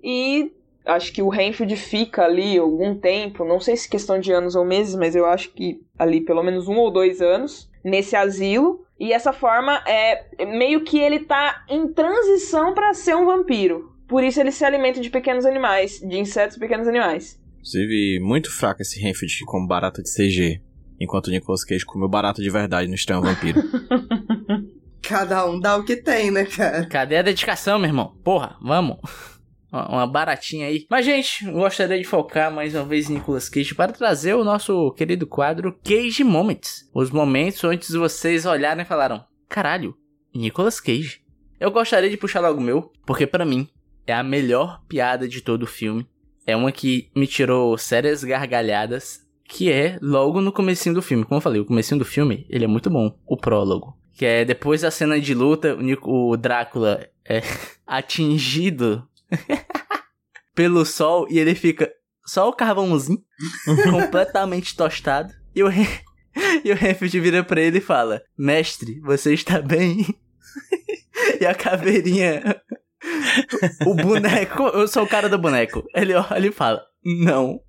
[0.04, 0.52] e
[0.86, 4.66] acho que o Renfield fica ali algum tempo, não sei se questão de anos ou
[4.66, 8.86] meses, mas eu acho que ali pelo menos um ou dois anos nesse asilo.
[9.00, 13.96] E essa forma é meio que ele tá em transição pra ser um vampiro.
[14.08, 17.40] Por isso ele se alimenta de pequenos animais, de insetos e pequenos animais.
[17.58, 20.62] Inclusive, muito fraco esse Renfield como barata de CG.
[21.00, 23.62] Enquanto o Nicolas Cage comeu barata de verdade no Estranho Vampiro.
[25.04, 26.86] Cada um dá o que tem, né, cara?
[26.88, 28.16] Cadê a dedicação, meu irmão?
[28.24, 28.98] Porra, vamos.
[29.72, 30.86] Uma baratinha aí.
[30.90, 34.92] Mas, gente, gostaria de focar mais uma vez em Nicolas Cage para trazer o nosso
[34.94, 36.90] querido quadro Cage Moments.
[36.94, 39.96] Os momentos onde vocês olharem e falaram: Caralho,
[40.34, 41.22] Nicolas Cage.
[41.60, 43.68] Eu gostaria de puxar logo o meu, porque pra mim
[44.06, 46.08] é a melhor piada de todo o filme.
[46.46, 51.26] É uma que me tirou sérias gargalhadas, que é logo no comecinho do filme.
[51.26, 53.98] Como eu falei, o comecinho do filme, ele é muito bom, o prólogo.
[54.14, 57.42] Que é depois da cena de luta, o, Nico- o Drácula é
[57.86, 59.04] atingido
[60.56, 61.92] pelo sol e ele fica
[62.26, 63.24] só o carvãozinho,
[63.92, 65.34] completamente tostado.
[65.56, 65.88] E o, Ren-
[66.64, 70.06] e o Renfield vira pra ele e fala: Mestre, você está bem?
[71.40, 72.62] e a caveirinha.
[73.86, 75.84] O boneco, eu sou o cara do boneco.
[75.94, 77.62] Ele olha e fala: Não.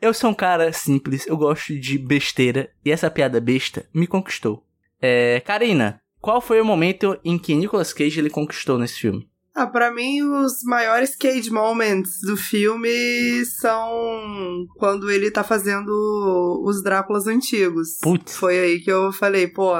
[0.00, 4.66] Eu sou um cara simples, eu gosto de besteira e essa piada besta me conquistou.
[5.00, 9.28] É, Karina, qual foi o momento em que Nicolas Cage ele conquistou nesse filme?
[9.54, 16.82] Ah, pra mim, os maiores Cage Moments do filme são quando ele tá fazendo os
[16.82, 17.98] Dráculas antigos.
[18.00, 18.38] Putz.
[18.38, 19.74] Foi aí que eu falei, pô,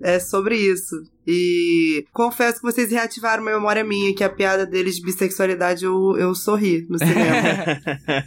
[0.00, 0.94] é sobre isso.
[1.26, 6.16] E confesso que vocês reativaram uma memória minha, que a piada deles de bissexualidade eu,
[6.16, 7.34] eu sorri no cinema.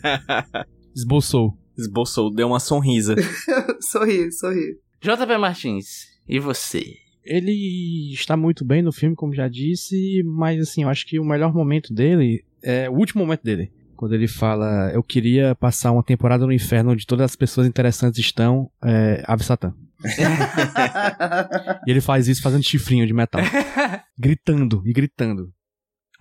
[0.93, 1.57] Esboçou.
[1.78, 3.15] Esboçou, deu uma sonrisa.
[3.80, 4.78] sorri, sorri.
[5.01, 5.86] JP Martins,
[6.28, 6.84] e você?
[7.24, 11.26] Ele está muito bem no filme, como já disse, mas assim, eu acho que o
[11.26, 13.72] melhor momento dele é o último momento dele.
[13.95, 18.19] Quando ele fala, eu queria passar uma temporada no inferno onde todas as pessoas interessantes
[18.19, 19.74] estão, é, Ave Satã.
[21.86, 23.41] E ele faz isso fazendo chifrinho de metal.
[24.17, 25.53] gritando e gritando.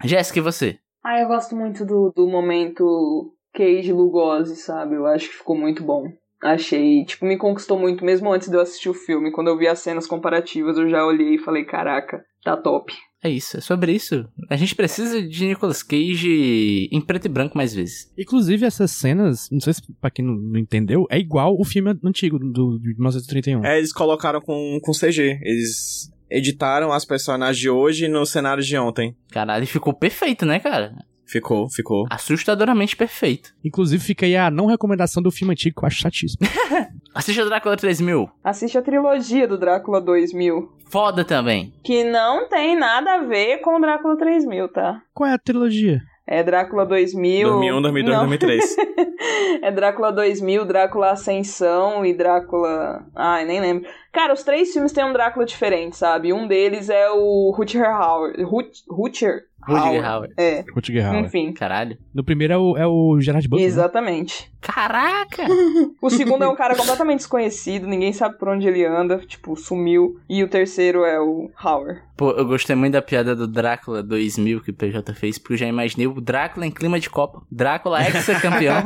[0.05, 0.78] Jéssica, e você?
[1.03, 4.94] Ah, eu gosto muito do, do momento Cage Lugosi, sabe?
[4.94, 6.12] Eu acho que ficou muito bom.
[6.43, 9.30] Achei, tipo, me conquistou muito, mesmo antes de eu assistir o filme.
[9.30, 12.95] Quando eu vi as cenas comparativas, eu já olhei e falei, caraca, tá top.
[13.22, 14.26] É isso, é sobre isso.
[14.49, 18.11] A gente precisa de Nicolas Cage em preto e branco mais vezes.
[18.16, 21.91] Inclusive, essas cenas, não sei se pra quem não, não entendeu, é igual o filme
[22.03, 23.64] antigo do, de 1931.
[23.64, 25.38] É, eles colocaram com, com CG.
[25.43, 29.14] Eles editaram as personagens de hoje no cenário de ontem.
[29.30, 30.95] Caralho, ficou perfeito, né, cara?
[31.31, 32.07] Ficou, ficou.
[32.11, 33.51] Assustadoramente perfeito.
[33.64, 36.41] Inclusive, fica aí a não recomendação do filme antigo, que eu acho chatíssimo.
[37.14, 38.28] Assista Drácula 3000.
[38.43, 40.72] Assiste a trilogia do Drácula 2000.
[40.91, 41.72] Foda também.
[41.85, 45.01] Que não tem nada a ver com o Drácula 3000, tá?
[45.14, 46.01] Qual é a trilogia?
[46.26, 47.49] É Drácula 2000.
[47.49, 48.26] 2001, 2002, Não.
[48.26, 48.76] 2003.
[49.62, 53.05] é Drácula 2000, Drácula Ascensão e Drácula.
[53.16, 53.89] Ai, nem lembro.
[54.12, 56.33] Cara, os três filmes têm um Drácula diferente, sabe?
[56.33, 58.35] Um deles é o Rutger Hauer.
[58.49, 59.43] Rut- Rutger?
[59.62, 60.30] Rudiger Hauer.
[60.36, 61.24] É, Rutger Hauer.
[61.24, 61.52] enfim.
[61.52, 61.96] Caralho.
[62.14, 63.66] No primeiro é o, é o Gerard Butler.
[63.68, 63.72] né?
[63.72, 64.50] Exatamente.
[64.61, 65.44] Caraca!
[66.02, 70.18] O segundo é um cara completamente desconhecido, ninguém sabe por onde ele anda, tipo, sumiu.
[70.28, 72.02] E o terceiro é o Hauer.
[72.16, 75.58] Pô, eu gostei muito da piada do Drácula 2000 que o PJ fez, porque eu
[75.58, 77.42] já imaginei o Drácula em clima de Copa.
[77.50, 78.78] Drácula ex-campeão.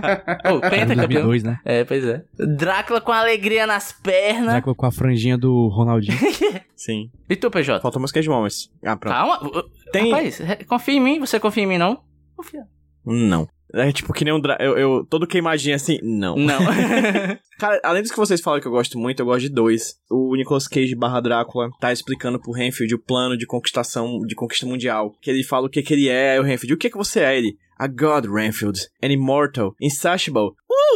[0.45, 1.27] Ô, Era pentacampeão.
[1.27, 1.61] 2002, né?
[1.65, 2.25] É, pois é.
[2.37, 4.53] Drácula com alegria nas pernas.
[4.53, 6.19] Drácula com a franjinha do Ronaldinho.
[6.75, 7.11] Sim.
[7.29, 7.81] E tu, PJ?
[7.81, 8.71] Faltou umas Moments.
[8.85, 9.15] Ah, pronto.
[9.15, 9.65] Calma.
[9.93, 10.11] Tem.
[10.11, 11.21] Rapaz, re- confia em mim.
[11.21, 12.03] Você confia em mim, não?
[12.37, 12.65] Confia.
[13.07, 13.49] Não.
[13.75, 14.41] É tipo que nem um.
[14.41, 14.57] Dra...
[14.61, 16.37] Eu, eu todo queimadinho assim, não.
[16.37, 16.59] Não.
[17.59, 19.97] Cara, além dos que vocês falam que eu gosto muito, eu gosto de dois.
[20.11, 24.67] O Nicolas Cage barra Drácula tá explicando pro Renfield o plano de conquistação, de conquista
[24.67, 25.13] mundial.
[25.21, 27.21] Que ele fala o que que ele é, aí o Renfield, o que que você
[27.21, 27.37] é?
[27.37, 30.53] Ele, a God, Renfield, an immortal, insatiable,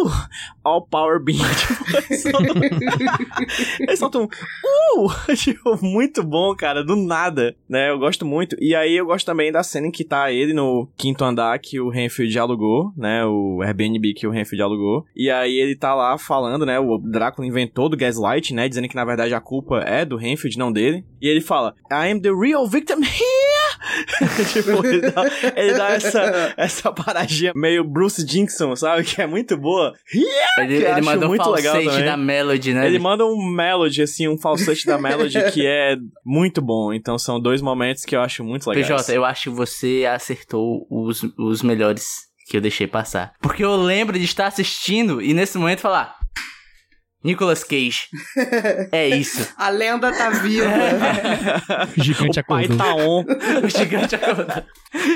[0.07, 0.11] uh,
[0.65, 1.39] all power being.
[2.09, 2.59] Tipo, ele solta um-
[3.81, 7.91] ele solta um, uh, tipo, muito bom, cara, do nada, né?
[7.91, 8.57] Eu gosto muito.
[8.61, 11.81] E aí eu gosto também da cena em que tá ele no quinto andar que
[11.81, 13.25] o Renfield alugou, né?
[13.25, 15.05] O Airbnb que o Renfield alugou.
[15.15, 16.79] E aí ele tá lá falando, né?
[16.79, 18.69] O Drácula inventou do Gaslight, né?
[18.69, 21.05] Dizendo que na verdade a culpa é do Renfield, não dele.
[21.21, 23.38] E ele fala, I am the real victim here!
[24.53, 25.25] tipo, ele dá,
[25.57, 29.05] ele dá essa, essa paradinha meio Bruce Dickinson, sabe?
[29.05, 29.95] Que é muito boa.
[30.59, 32.05] Ele, eu ele acho mandou um muito legal falsete também.
[32.05, 32.87] da Melody, né?
[32.87, 36.93] Ele manda um melody, assim, um falsete da melody que é muito bom.
[36.93, 38.87] Então são dois momentos que eu acho muito legais.
[38.87, 43.35] PJ, eu acho que você acertou os, os melhores que eu deixei passar.
[43.41, 46.18] Porque eu lembro de estar assistindo e nesse momento falar.
[47.23, 48.09] Nicolas Cage.
[48.93, 49.53] É isso.
[49.59, 50.69] A lenda tá viva.
[51.97, 52.87] O gigante o pai acordou.
[52.87, 53.25] tá on.
[53.65, 54.67] O gigante acordado.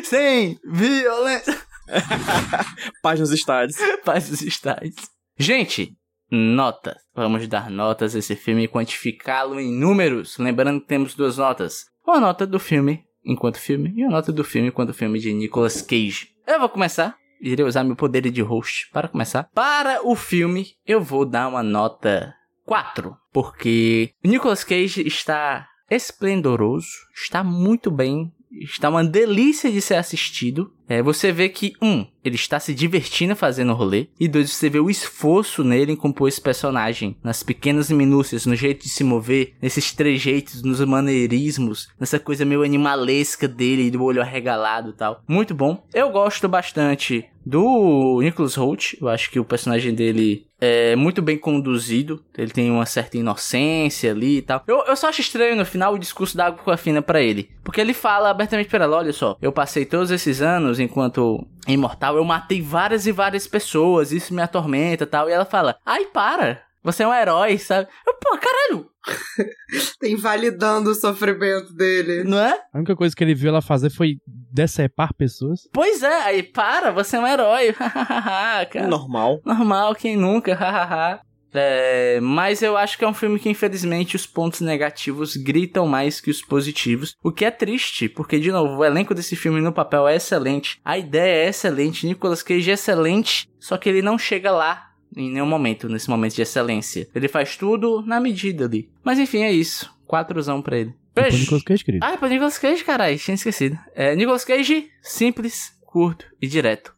[0.05, 1.57] Sem violência.
[3.03, 3.76] Paz nos estádios.
[4.05, 4.94] Paz dos estádios.
[5.38, 5.92] Gente,
[6.30, 6.96] nota.
[7.14, 10.38] Vamos dar notas a esse filme e quantificá-lo em números.
[10.38, 11.84] Lembrando que temos duas notas.
[12.07, 15.80] Uma nota do filme enquanto filme e uma nota do filme enquanto filme de Nicolas
[15.82, 16.28] Cage.
[16.46, 17.16] Eu vou começar.
[17.43, 19.49] Irei usar meu poder de host para começar.
[19.53, 22.32] Para o filme, eu vou dar uma nota
[22.64, 23.16] 4.
[23.32, 30.72] Porque Nicolas Cage está esplendoroso, está muito bem, está uma delícia de ser assistido.
[30.88, 34.09] É, você vê que, um, ele está se divertindo fazendo o rolê.
[34.20, 37.16] E dois, você vê o esforço nele em compor esse personagem.
[37.22, 42.62] Nas pequenas minúcias, no jeito de se mover, nesses trejeitos, nos maneirismos, nessa coisa meio
[42.62, 45.22] animalesca dele, do olho arregalado e tal.
[45.26, 45.84] Muito bom.
[45.95, 48.95] Eu gosto bastante do Nicholas Holt.
[49.01, 52.22] Eu acho que o personagem dele é muito bem conduzido.
[52.36, 54.62] Ele tem uma certa inocência ali e tal.
[54.66, 57.51] Eu, eu só acho estranho no final o discurso da água fina pra ele.
[57.64, 62.16] Porque ele fala abertamente pra ela: olha só, eu passei todos esses anos enquanto imortal,
[62.16, 65.28] eu matei várias e várias pessoas, isso me atormenta e tal.
[65.28, 66.62] E ela fala: ai, para.
[66.83, 67.89] Você é um herói, sabe?
[68.07, 68.91] Eu, pô, caralho,
[70.01, 72.24] Tá invalidando o sofrimento dele.
[72.24, 72.59] não é?
[72.72, 75.68] A única coisa que ele viu ela fazer foi decepar pessoas.
[75.72, 77.72] Pois é, aí para, você é um herói.
[78.70, 78.87] Cara.
[78.87, 79.41] Normal.
[79.45, 81.20] Normal, quem nunca, hahaha.
[81.55, 86.18] É, mas eu acho que é um filme que, infelizmente, os pontos negativos gritam mais
[86.18, 87.14] que os positivos.
[87.22, 90.80] O que é triste, porque, de novo, o elenco desse filme no papel é excelente.
[90.83, 95.30] A ideia é excelente, Nicolas Cage é excelente, só que ele não chega lá em
[95.30, 97.08] nenhum momento, nesse momento de excelência.
[97.14, 98.90] Ele faz tudo na medida ali.
[99.04, 99.92] Mas enfim, é isso.
[100.06, 100.94] Quatrozão pra ele.
[101.14, 101.38] Beijo!
[101.38, 102.04] Nicolas Cage, querido.
[102.04, 103.78] Ah, é pra Nicolas Cage, caralho, tinha esquecido.
[103.94, 106.94] É, Nicolas Cage, simples, curto e direto.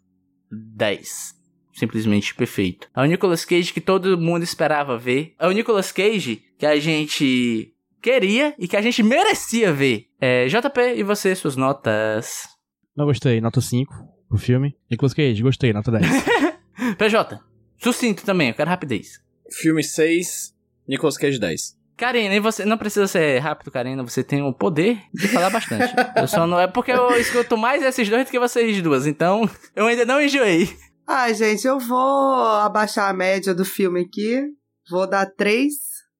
[0.50, 1.34] 10.
[1.72, 2.88] Simplesmente perfeito.
[2.94, 5.34] É o Nicolas Cage que todo mundo esperava ver.
[5.38, 10.06] É o Nicolas Cage que a gente queria e que a gente merecia ver.
[10.20, 12.48] É, JP, e você, suas notas?
[12.96, 13.92] Não gostei, nota 5
[14.28, 14.76] pro filme.
[14.88, 16.06] Nicolas Cage, gostei, nota 10.
[16.96, 17.40] PJ,
[17.78, 19.20] sucinto também, eu quero rapidez.
[19.50, 20.54] Filme 6,
[20.88, 21.76] Nicolas Cage 10.
[21.96, 25.94] Karina, e você não precisa ser rápido, Karina, você tem o poder de falar bastante.
[26.16, 29.48] eu só não é porque eu escuto mais esses dois do que vocês duas, então
[29.76, 30.76] eu ainda não enjoei.
[31.06, 34.42] Ai, gente, eu vou abaixar a média do filme aqui.
[34.90, 35.72] Vou dar três.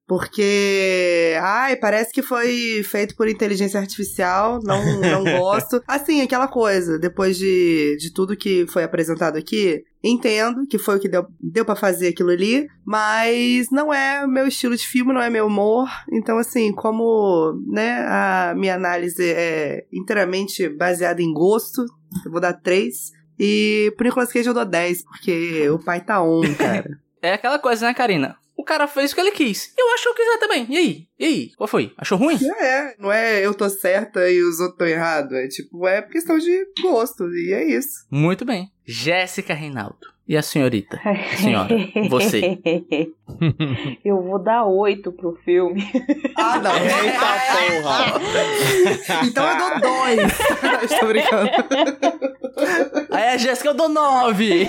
[0.06, 5.82] Porque, ai, parece que foi feito por inteligência artificial, não, não gosto.
[5.88, 11.00] Assim, aquela coisa, depois de, de tudo que foi apresentado aqui, entendo que foi o
[11.00, 15.22] que deu, deu para fazer aquilo ali, mas não é meu estilo de filme, não
[15.22, 15.88] é meu humor.
[16.12, 21.82] Então, assim, como né, a minha análise é inteiramente baseada em gosto,
[22.26, 23.10] eu vou dar três.
[23.38, 27.02] E pro Nicolas Cage eu dou 10, porque o pai tá on, cara.
[27.24, 28.36] É aquela coisa, né, Karina?
[28.64, 29.74] O cara fez o que ele quis.
[29.76, 30.66] Eu acho que eu quiser também.
[30.70, 31.06] E aí?
[31.18, 31.50] E aí?
[31.54, 31.92] Qual foi?
[31.98, 32.38] Achou ruim?
[32.62, 35.32] É, não é eu tô certa e os outros estão errados.
[35.34, 37.28] É tipo, é questão de gosto.
[37.34, 38.06] E é isso.
[38.10, 38.72] Muito bem.
[38.86, 40.14] Jéssica Reinaldo.
[40.26, 40.98] E a senhorita?
[41.04, 41.76] A senhora,
[42.08, 42.58] você.
[44.04, 45.82] Eu vou dar oito pro filme.
[46.36, 46.72] Ah, não.
[46.76, 48.20] Eita porra!
[49.26, 50.20] então eu dou dois.
[50.84, 51.50] Estou brincando.
[53.10, 54.68] Aí a Jéssica, eu dou nove.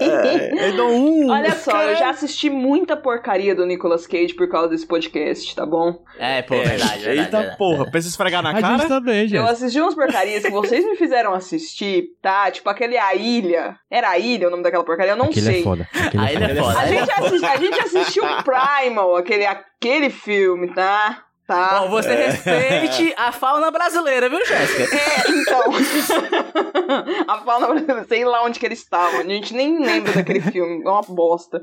[0.00, 1.30] É, eu dou um!
[1.30, 5.64] Olha só, eu já assisti muita porcaria do Nicolas Cage por causa desse podcast, tá
[5.66, 6.02] bom?
[6.18, 7.08] É, pô, verdade, verdade.
[7.08, 7.58] Eita verdade.
[7.58, 8.88] porra, pensa em esfregar na A gente cara?
[8.88, 9.38] também, Eu gente.
[9.48, 12.50] assisti umas porcarias que vocês me fizeram assistir, tá?
[12.50, 13.76] Tipo aquele A Ilha.
[13.90, 15.12] Era A Ilha o nome daquela porcaria?
[15.12, 15.60] Eu não Aquele sei.
[15.60, 15.88] é foda.
[16.18, 16.62] Aí ele é foda.
[16.74, 16.78] foda.
[16.80, 21.25] A é gente, assisti- a gente assistiu Primal, aquele, aquele filme, tá?
[21.46, 21.80] Tá.
[21.80, 24.96] Bom, você respeite a fauna brasileira, viu, Jéssica?
[24.96, 25.62] É, então.
[27.28, 29.20] a fauna brasileira, sei lá onde que eles estavam.
[29.20, 30.82] A gente nem lembra daquele filme.
[30.84, 31.62] É uma bosta.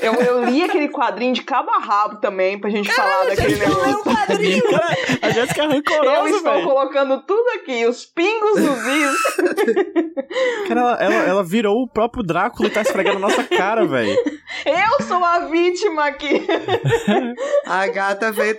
[0.00, 4.04] Eu, eu li aquele quadrinho de cabo a rabo também pra gente falar daquele negócio.
[4.04, 4.62] quadrinho.
[5.22, 6.64] A Jéssica é Eu rancorosa, estou velho.
[6.68, 9.16] colocando tudo aqui, os pingos dos is.
[10.68, 14.16] Cara, ela, ela, ela virou o próprio Drácula e tá esfregando na nossa cara, velho.
[14.64, 16.46] Eu sou a vítima aqui.
[17.66, 18.54] A gata veio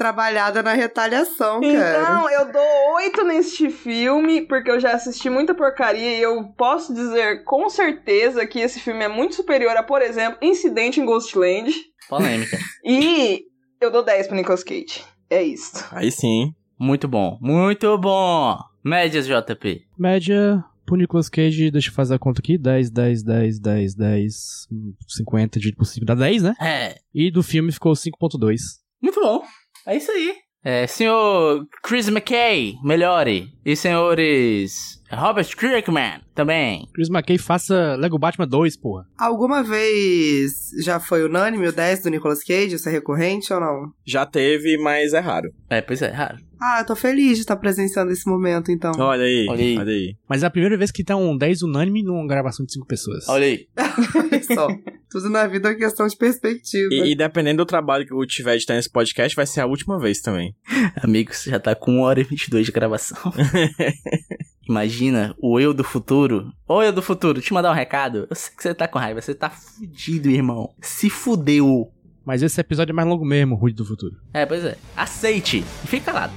[0.58, 2.02] trabalhada na retaliação, cara.
[2.02, 6.94] Então, eu dou oito neste filme, porque eu já assisti muita porcaria e eu posso
[6.94, 11.72] dizer com certeza que esse filme é muito superior a, por exemplo, Incidente em Ghostland.
[12.10, 12.58] Polêmica.
[12.84, 13.44] E
[13.82, 15.04] eu dou 10 pro Nicolas Cage.
[15.30, 15.86] É isso.
[15.92, 16.54] Aí sim.
[16.80, 18.58] Muito bom, muito bom.
[18.84, 19.82] Médias, JP.
[19.98, 22.58] Média pro Nicolas Cage, deixa eu fazer a conta aqui.
[22.58, 26.54] 10, 10, 10, 10, 10, hum, 50 dividido por 5 dá 10, né?
[26.62, 28.58] É, E do filme ficou 5.2.
[29.02, 29.44] muito bom.
[29.86, 30.34] É isso aí.
[30.64, 33.54] É, senhor Chris McKay, melhore.
[33.66, 36.88] E senhores Robert Kirkman, também.
[36.94, 39.06] Chris McKay faça Lego Batman 2, porra.
[39.18, 42.76] Alguma vez já foi unânime o 10 do Nicolas Cage?
[42.76, 43.92] Isso é recorrente ou não?
[44.06, 45.52] Já teve, mas é raro.
[45.70, 46.38] É, pois é, raro.
[46.60, 48.92] Ah, eu tô feliz de estar presenciando esse momento, então.
[48.98, 49.78] Olha aí, Olha aí.
[49.78, 50.16] olha aí.
[50.28, 53.30] Mas é a primeira vez que tá um 10 unânime numa gravação de 5 pessoas.
[53.30, 53.68] Olha aí.
[54.16, 54.68] Olha só.
[55.10, 56.90] Tudo na vida é questão de perspectiva.
[56.92, 60.00] E, e dependendo do trabalho que eu tiver editando esse podcast, vai ser a última
[60.00, 60.56] vez também.
[61.02, 63.18] Amigos, já tá com 1 hora e 22 de gravação.
[64.68, 66.52] Imagina o eu do futuro.
[66.68, 68.28] Ô eu do futuro, te mandar um recado.
[68.30, 70.74] Eu sei que você tá com raiva, você tá fudido, irmão.
[70.82, 71.92] Se fudeu.
[72.26, 74.18] Mas esse episódio é mais longo mesmo, Rude do Futuro.
[74.34, 74.78] É, pois é.
[74.98, 76.34] Aceite e fique calado.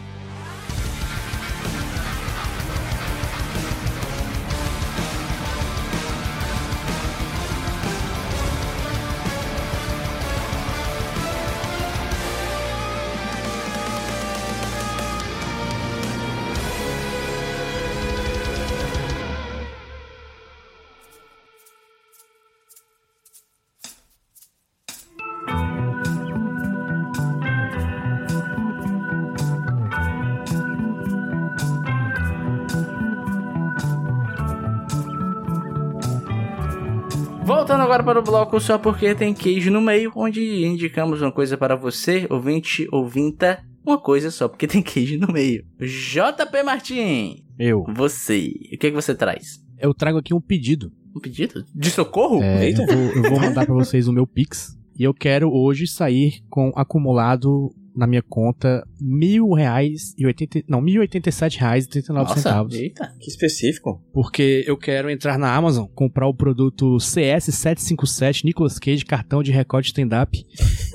[37.71, 41.57] Voltando agora para o bloco só porque tem queijo no meio, onde indicamos uma coisa
[41.57, 45.64] para você, ouvinte, ouvinta, uma coisa só porque tem queijo no meio.
[45.79, 47.85] JP Martin, Eu.
[47.95, 49.61] você, o que, é que você traz?
[49.79, 50.91] Eu trago aqui um pedido.
[51.14, 51.64] Um pedido?
[51.73, 52.43] De socorro?
[52.43, 52.83] É, Eita.
[52.83, 54.77] eu, vou, eu vou mandar pra vocês o meu Pix.
[54.99, 60.62] E eu quero hoje sair com acumulado na minha conta mil reais e oitenta...
[60.66, 62.74] Não, mil e oitenta e sete reais e trinta e nove centavos.
[62.74, 63.14] eita.
[63.20, 64.03] Que específico.
[64.11, 69.88] Porque eu quero entrar na Amazon, comprar o produto CS757 Nicolas Cage cartão de recorde
[69.88, 70.42] stand-up,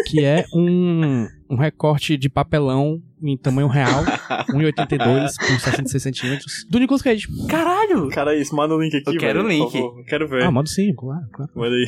[0.07, 4.03] que é um, um recorte de papelão em tamanho real,
[4.49, 7.27] 1,82 por 66 centímetros, do Nicolas Cage.
[7.47, 8.09] Caralho!
[8.09, 9.71] Cara, isso, manda o link aqui, Eu quero o link.
[10.07, 10.43] Quero ver.
[10.43, 11.51] Ah, manda sim, claro, claro.
[11.55, 11.85] Manda aí.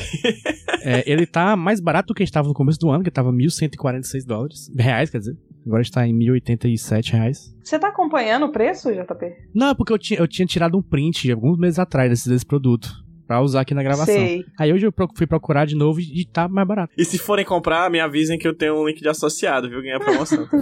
[0.84, 4.26] É, ele tá mais barato do que estava no começo do ano, que tava 1.146
[4.26, 4.72] dólares.
[4.78, 5.38] Reais, quer dizer.
[5.66, 7.54] Agora está em 1.087 reais.
[7.62, 9.36] Você tá acompanhando o preço, JP?
[9.54, 12.46] Não, é porque eu tinha, eu tinha tirado um print alguns meses atrás desse, desse
[12.46, 12.90] produto.
[13.28, 14.16] Pra usar aqui na gravação.
[14.16, 14.46] Sei.
[14.58, 16.94] Aí hoje eu fui procurar de novo e tá mais barato.
[16.98, 19.82] E se forem comprar, me avisem que eu tenho um link de associado, viu?
[19.82, 20.48] Ganhar promoção.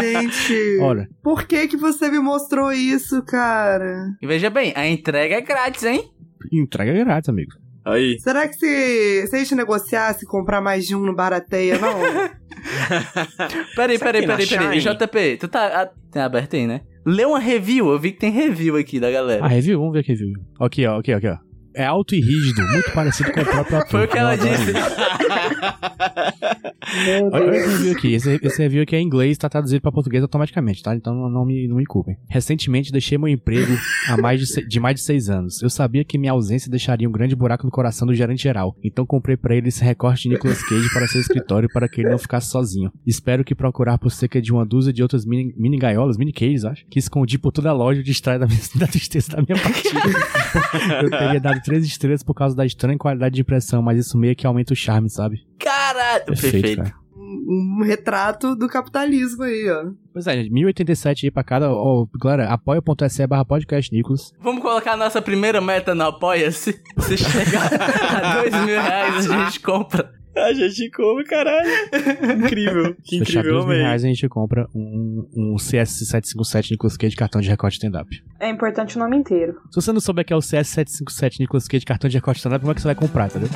[0.00, 4.10] Gente, Olha, por que que você me mostrou isso, cara?
[4.20, 6.10] E veja bem, a entrega é grátis, hein?
[6.52, 7.52] entrega grátis, amigo.
[7.84, 8.18] Aí.
[8.20, 11.92] Será que se, se a gente negociasse comprar mais de um no Barateia, não?
[13.74, 14.78] Peraí, peraí, peraí, peraí.
[14.78, 15.82] JP, tu tá.
[15.82, 16.82] ah, tem aberto aí, né?
[17.04, 19.44] Lê uma review, eu vi que tem review aqui da galera.
[19.44, 19.78] Ah, review?
[19.80, 20.34] Vamos ver que review.
[20.60, 21.38] Aqui, ó, aqui, ó, aqui, ó.
[21.74, 23.88] É alto e rígido, muito parecido com o próprio ator.
[23.90, 24.72] Foi o que ela disse.
[27.32, 28.12] Olha esse review aqui.
[28.14, 30.94] Esse, esse review aqui é em inglês, tá traduzido pra português automaticamente, tá?
[30.94, 32.16] Então não me, não me culpem.
[32.28, 33.72] Recentemente deixei meu emprego
[34.08, 35.62] há mais de, se- de mais de seis anos.
[35.62, 38.76] Eu sabia que minha ausência deixaria um grande buraco no coração do gerente geral.
[38.82, 42.10] Então comprei pra ele esse recorte de Nicolas Cage para seu escritório para que ele
[42.10, 42.92] não ficasse sozinho.
[43.06, 46.64] Espero que procurar por cerca de uma dúzia de outras mini, mini gaiolas, mini cages,
[46.64, 50.00] acho, que escondi por toda a loja distrai da, minha, da tristeza da minha partida.
[51.02, 54.34] Eu teria dado três estrelas por causa da estranha qualidade de impressão, mas isso meio
[54.36, 55.44] que aumenta o charme, sabe?
[55.58, 56.24] Caralho!
[56.26, 56.82] Perfeito, Perfeito.
[56.82, 57.02] cara.
[57.14, 59.90] Um, retrato do capitalismo aí, ó.
[60.12, 61.70] Pois é, gente, 1087 aí pra cada.
[61.70, 64.32] Ó, galera, apoia.se barra podcast Nicolas.
[64.40, 66.80] Vamos colocar a nossa primeira meta no Apoia-se.
[66.98, 70.12] Se chegar a dois mil reais, a gente compra.
[70.36, 71.68] A gente come, caralho.
[72.44, 72.96] Incrível.
[73.04, 73.82] Que Se fechar incrível, dois mil amei.
[73.86, 78.08] reais, a gente compra um, um CS757 Nicolas Cage cartão de recorte stand-up.
[78.40, 79.54] É importante o nome inteiro.
[79.70, 82.72] Se você não souber que é o CS757 Nicolas Cage cartão de recorte stand-up, como
[82.72, 83.48] é que você vai comprar, entendeu?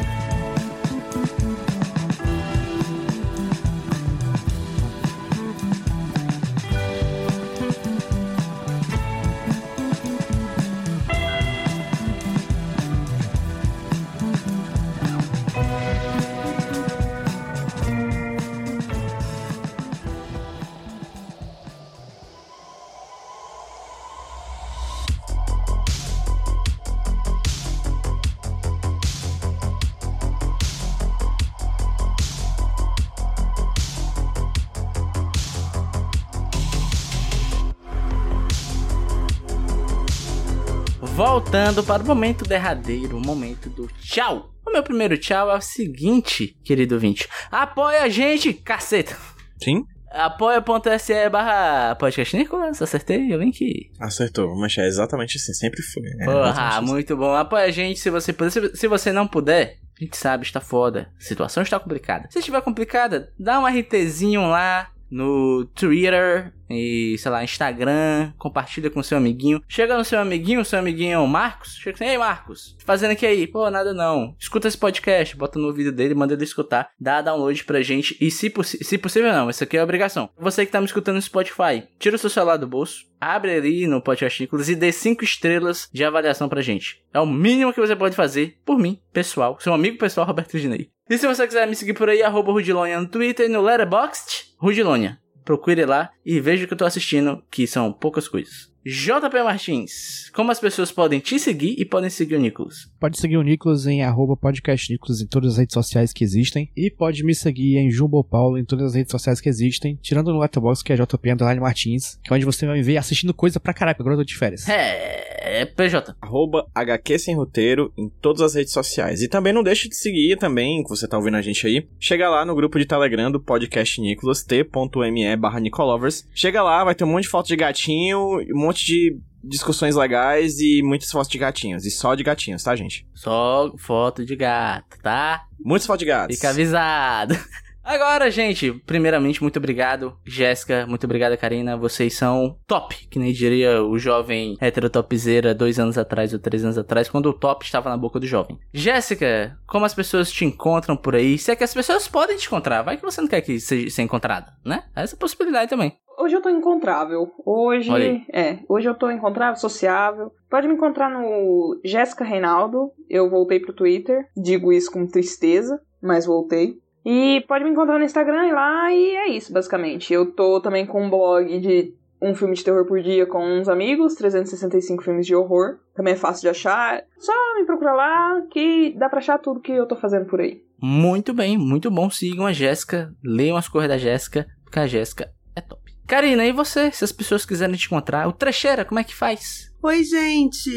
[41.77, 44.51] Voltando para o momento derradeiro, o momento do tchau.
[44.67, 47.29] O meu primeiro tchau é o seguinte, querido ouvinte.
[47.51, 49.15] Apoia a gente, caceta.
[49.63, 49.85] Sim?
[50.11, 53.91] Apoia.se barra podcast Nicolas, acertei o link.
[54.01, 56.09] Acertou, mas é exatamente assim, sempre foi.
[56.19, 56.87] É Porra, assim.
[56.87, 57.35] muito bom.
[57.35, 58.51] Apoia a gente se você puder.
[58.51, 61.11] Se, se você não puder, a gente sabe, está foda.
[61.19, 62.27] A situação está complicada.
[62.31, 68.33] Se estiver complicada, dá um RTzinho lá no Twitter e, sei lá, Instagram.
[68.39, 69.63] Compartilha com seu amiguinho.
[69.69, 71.77] Chega no seu amiguinho, seu amiguinho é o Marcos.
[71.77, 73.47] Chega assim, ei Marcos, fazendo aqui aí?
[73.47, 74.35] Pô, nada não.
[74.39, 76.91] Escuta esse podcast, bota no ouvido dele, manda ele escutar.
[76.99, 78.17] Dá download pra gente.
[78.21, 79.51] E se, se possível, não.
[79.51, 80.29] Isso aqui é obrigação.
[80.39, 83.07] Você que tá me escutando no Spotify, tira o seu celular do bolso.
[83.21, 87.03] Abre ali no podcast Nicolas e dê 5 estrelas de avaliação pra gente.
[87.15, 89.57] É o mínimo que você pode fazer por mim, pessoal.
[89.61, 90.91] Seu amigo pessoal, Roberto Dinei.
[91.09, 94.55] E se você quiser me seguir por aí, arroba Rudilonia no Twitter e no Letterboxd,
[94.59, 95.19] Rudilonia.
[95.45, 98.75] Procure lá e veja o que eu tô assistindo, que são poucas coisas.
[98.89, 102.89] JP Martins, como as pessoas podem te seguir e podem seguir o Nicolas?
[103.01, 106.71] Pode seguir o Nicolas em arroba podcast Nicolas em todas as redes sociais que existem.
[106.77, 109.99] E pode me seguir em Jumbo Paulo em todas as redes sociais que existem.
[110.01, 112.21] Tirando no Letterboxd, que é JP Underline Martins.
[112.23, 114.37] Que é onde você vai me ver assistindo coisa pra caralho, agora eu tô de
[114.37, 114.69] férias.
[114.69, 116.15] É, PJ.
[116.21, 119.21] Arroba HQ Sem Roteiro em todas as redes sociais.
[119.21, 121.89] E também não deixe de seguir também, que você tá ouvindo a gente aí.
[121.99, 126.25] Chega lá no grupo de Telegram do podcast Nicolas, t.me barra Nicolovers.
[126.35, 130.59] Chega lá, vai ter um monte de foto de gatinho, um monte de discussões legais
[130.59, 131.85] e muitas fotos de gatinhos.
[131.85, 133.07] E só de gatinhos, tá, gente?
[133.15, 135.47] Só foto de gato, tá?
[135.65, 136.37] Muitas fotos de gatos.
[136.37, 137.37] Fica avisado.
[137.87, 141.77] Agora, gente, primeiramente, muito obrigado, Jéssica, muito obrigado, Karina.
[141.77, 146.77] Vocês são top, que nem diria o jovem heterotopzera dois anos atrás ou três anos
[146.77, 148.59] atrás, quando o top estava na boca do jovem.
[148.75, 151.39] Jéssica, como as pessoas te encontram por aí?
[151.39, 153.89] Se é que as pessoas podem te encontrar, vai que você não quer que seja
[153.89, 154.83] ser encontrada, né?
[154.93, 155.97] Essa possibilidade também.
[156.19, 157.31] Hoje eu tô encontrável.
[157.45, 157.91] Hoje.
[158.33, 160.33] É, hoje eu tô encontrável, sociável.
[160.49, 162.91] Pode me encontrar no Jéssica Reinaldo.
[163.09, 164.27] Eu voltei pro Twitter.
[164.37, 166.79] Digo isso com tristeza, mas voltei.
[167.05, 170.13] E pode me encontrar no Instagram e lá, e é isso, basicamente.
[170.13, 173.69] Eu tô também com um blog de um filme de terror por dia com uns
[173.69, 175.79] amigos, 365 filmes de horror.
[175.95, 177.05] Também é fácil de achar.
[177.19, 180.63] Só me procura lá que dá pra achar tudo que eu tô fazendo por aí.
[180.83, 182.11] Muito bem, muito bom.
[182.11, 185.86] Sigam a Jéssica, leiam as coisas da Jéssica, porque a Jéssica é top.
[186.07, 186.91] Karina, e você?
[186.93, 189.73] Se as pessoas quiserem te encontrar, o Trecheira, como é que faz?
[189.83, 190.71] Oi, gente!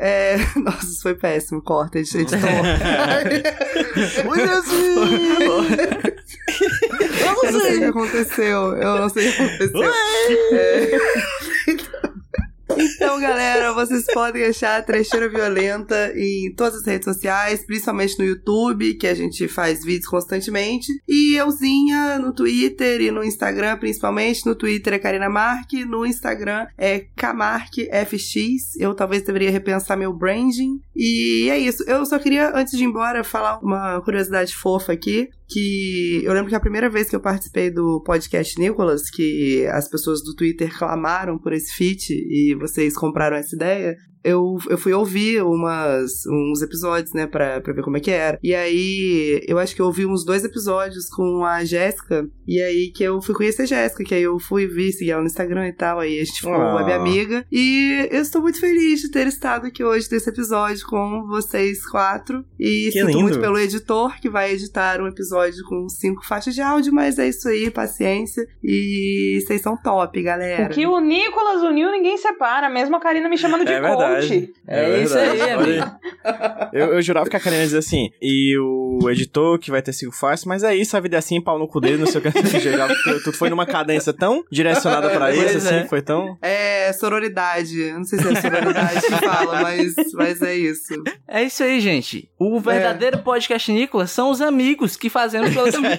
[0.00, 0.36] É...
[0.56, 1.60] Nossa, isso foi péssimo.
[1.62, 2.38] Corta, editor.
[4.26, 5.20] Oi, Jesus!
[7.20, 8.76] Eu não sei o que aconteceu.
[8.76, 9.84] Eu não sei o que aconteceu.
[10.52, 10.90] É...
[12.68, 18.24] Então, galera, vocês podem achar a Trecheira Violenta em todas as redes sociais, principalmente no
[18.24, 20.92] YouTube, que a gente faz vídeos constantemente.
[21.06, 24.46] E euzinha no Twitter e no Instagram, principalmente.
[24.46, 28.76] No Twitter é Karina Mark, no Instagram é KamarkFX.
[28.78, 30.80] Eu talvez deveria repensar meu branding.
[30.96, 31.84] E é isso.
[31.86, 36.48] Eu só queria, antes de ir embora, falar uma curiosidade fofa aqui que eu lembro
[36.48, 40.76] que a primeira vez que eu participei do podcast Nicolas, que as pessoas do Twitter
[40.76, 46.62] clamaram por esse feat e vocês compraram essa ideia, eu, eu fui ouvir umas, uns
[46.62, 48.38] episódios, né, pra, pra ver como é que era.
[48.42, 52.90] E aí, eu acho que eu ouvi uns dois episódios com a Jéssica, e aí
[52.90, 55.68] que eu fui conhecer a Jéssica, que aí eu fui ver, seguir ela no Instagram
[55.68, 56.76] e tal, aí a gente ficou Ah.
[56.76, 57.44] web amiga.
[57.52, 62.44] E eu estou muito feliz de ter estado aqui hoje nesse episódio com vocês quatro.
[62.58, 63.20] E Que sinto lindo.
[63.22, 67.28] muito pelo editor, que vai editar um episódio com cinco faixas de áudio, mas é
[67.28, 68.46] isso aí, paciência.
[68.62, 70.66] E vocês são top, galera.
[70.66, 72.68] O que o Nicolas uniu, ninguém separa.
[72.68, 73.80] Mesmo a Karina me chamando de É
[74.20, 74.46] verdade.
[74.46, 74.54] coach.
[74.66, 75.52] É isso aí, verdade.
[75.52, 75.96] amigo.
[76.72, 79.92] Eu, eu jurava que a Karina ia dizer assim, e o editor que vai ter
[79.92, 82.20] sigo fácil, mas é isso, a vida é assim, pau no cu dele, não sei
[82.20, 82.60] o que.
[82.60, 85.84] Geral, tu, tu foi numa cadência tão direcionada pra Pois isso, assim, é.
[85.86, 86.36] foi tão.
[86.40, 87.92] É sororidade.
[87.92, 90.94] Não sei se é sororidade que fala, mas, mas é isso.
[91.26, 92.28] É isso aí, gente.
[92.38, 95.98] O verdadeiro podcast Nicolas são os amigos que fazemos pelos amigos.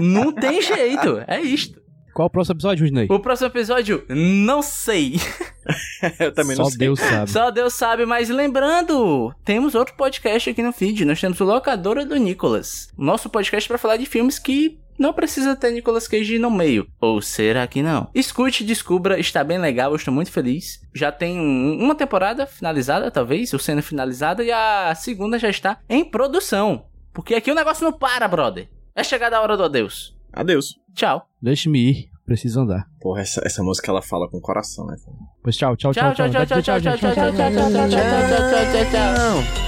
[0.00, 1.22] Não tem jeito.
[1.26, 1.87] É isto.
[2.18, 3.06] Qual o próximo episódio, Rudney?
[3.08, 5.20] O próximo episódio, não sei.
[6.18, 6.78] eu também Só não sei.
[6.78, 7.30] Deus sabe.
[7.30, 11.04] Só Deus sabe, mas lembrando, temos outro podcast aqui no feed.
[11.04, 12.88] Nós temos o Locadora do Nicolas.
[12.98, 16.88] Nosso podcast para falar de filmes que não precisa ter Nicolas Cage no meio.
[17.00, 18.10] Ou será que não?
[18.12, 20.80] Escute, descubra, está bem legal, eu estou muito feliz.
[20.92, 25.78] Já tem um- uma temporada finalizada, talvez, ou sendo finalizada, e a segunda já está
[25.88, 26.84] em produção.
[27.12, 28.68] Porque aqui o negócio não para, brother.
[28.92, 30.18] É chegada a hora do adeus.
[30.32, 30.76] Adeus.
[30.94, 31.28] Tchau.
[31.40, 32.86] Deixe-me ir, preciso andar.
[33.00, 34.96] Porra, essa, essa música ela fala com o coração, né?
[35.42, 37.88] Pois tchau, tchau, Tchau, tchau, tchau, tchau, tchau, tchau, tchau, tchau, tchau, tchau, tchau, tchau,
[37.88, 39.67] tchau, tchau, tchau, tchau, tchau.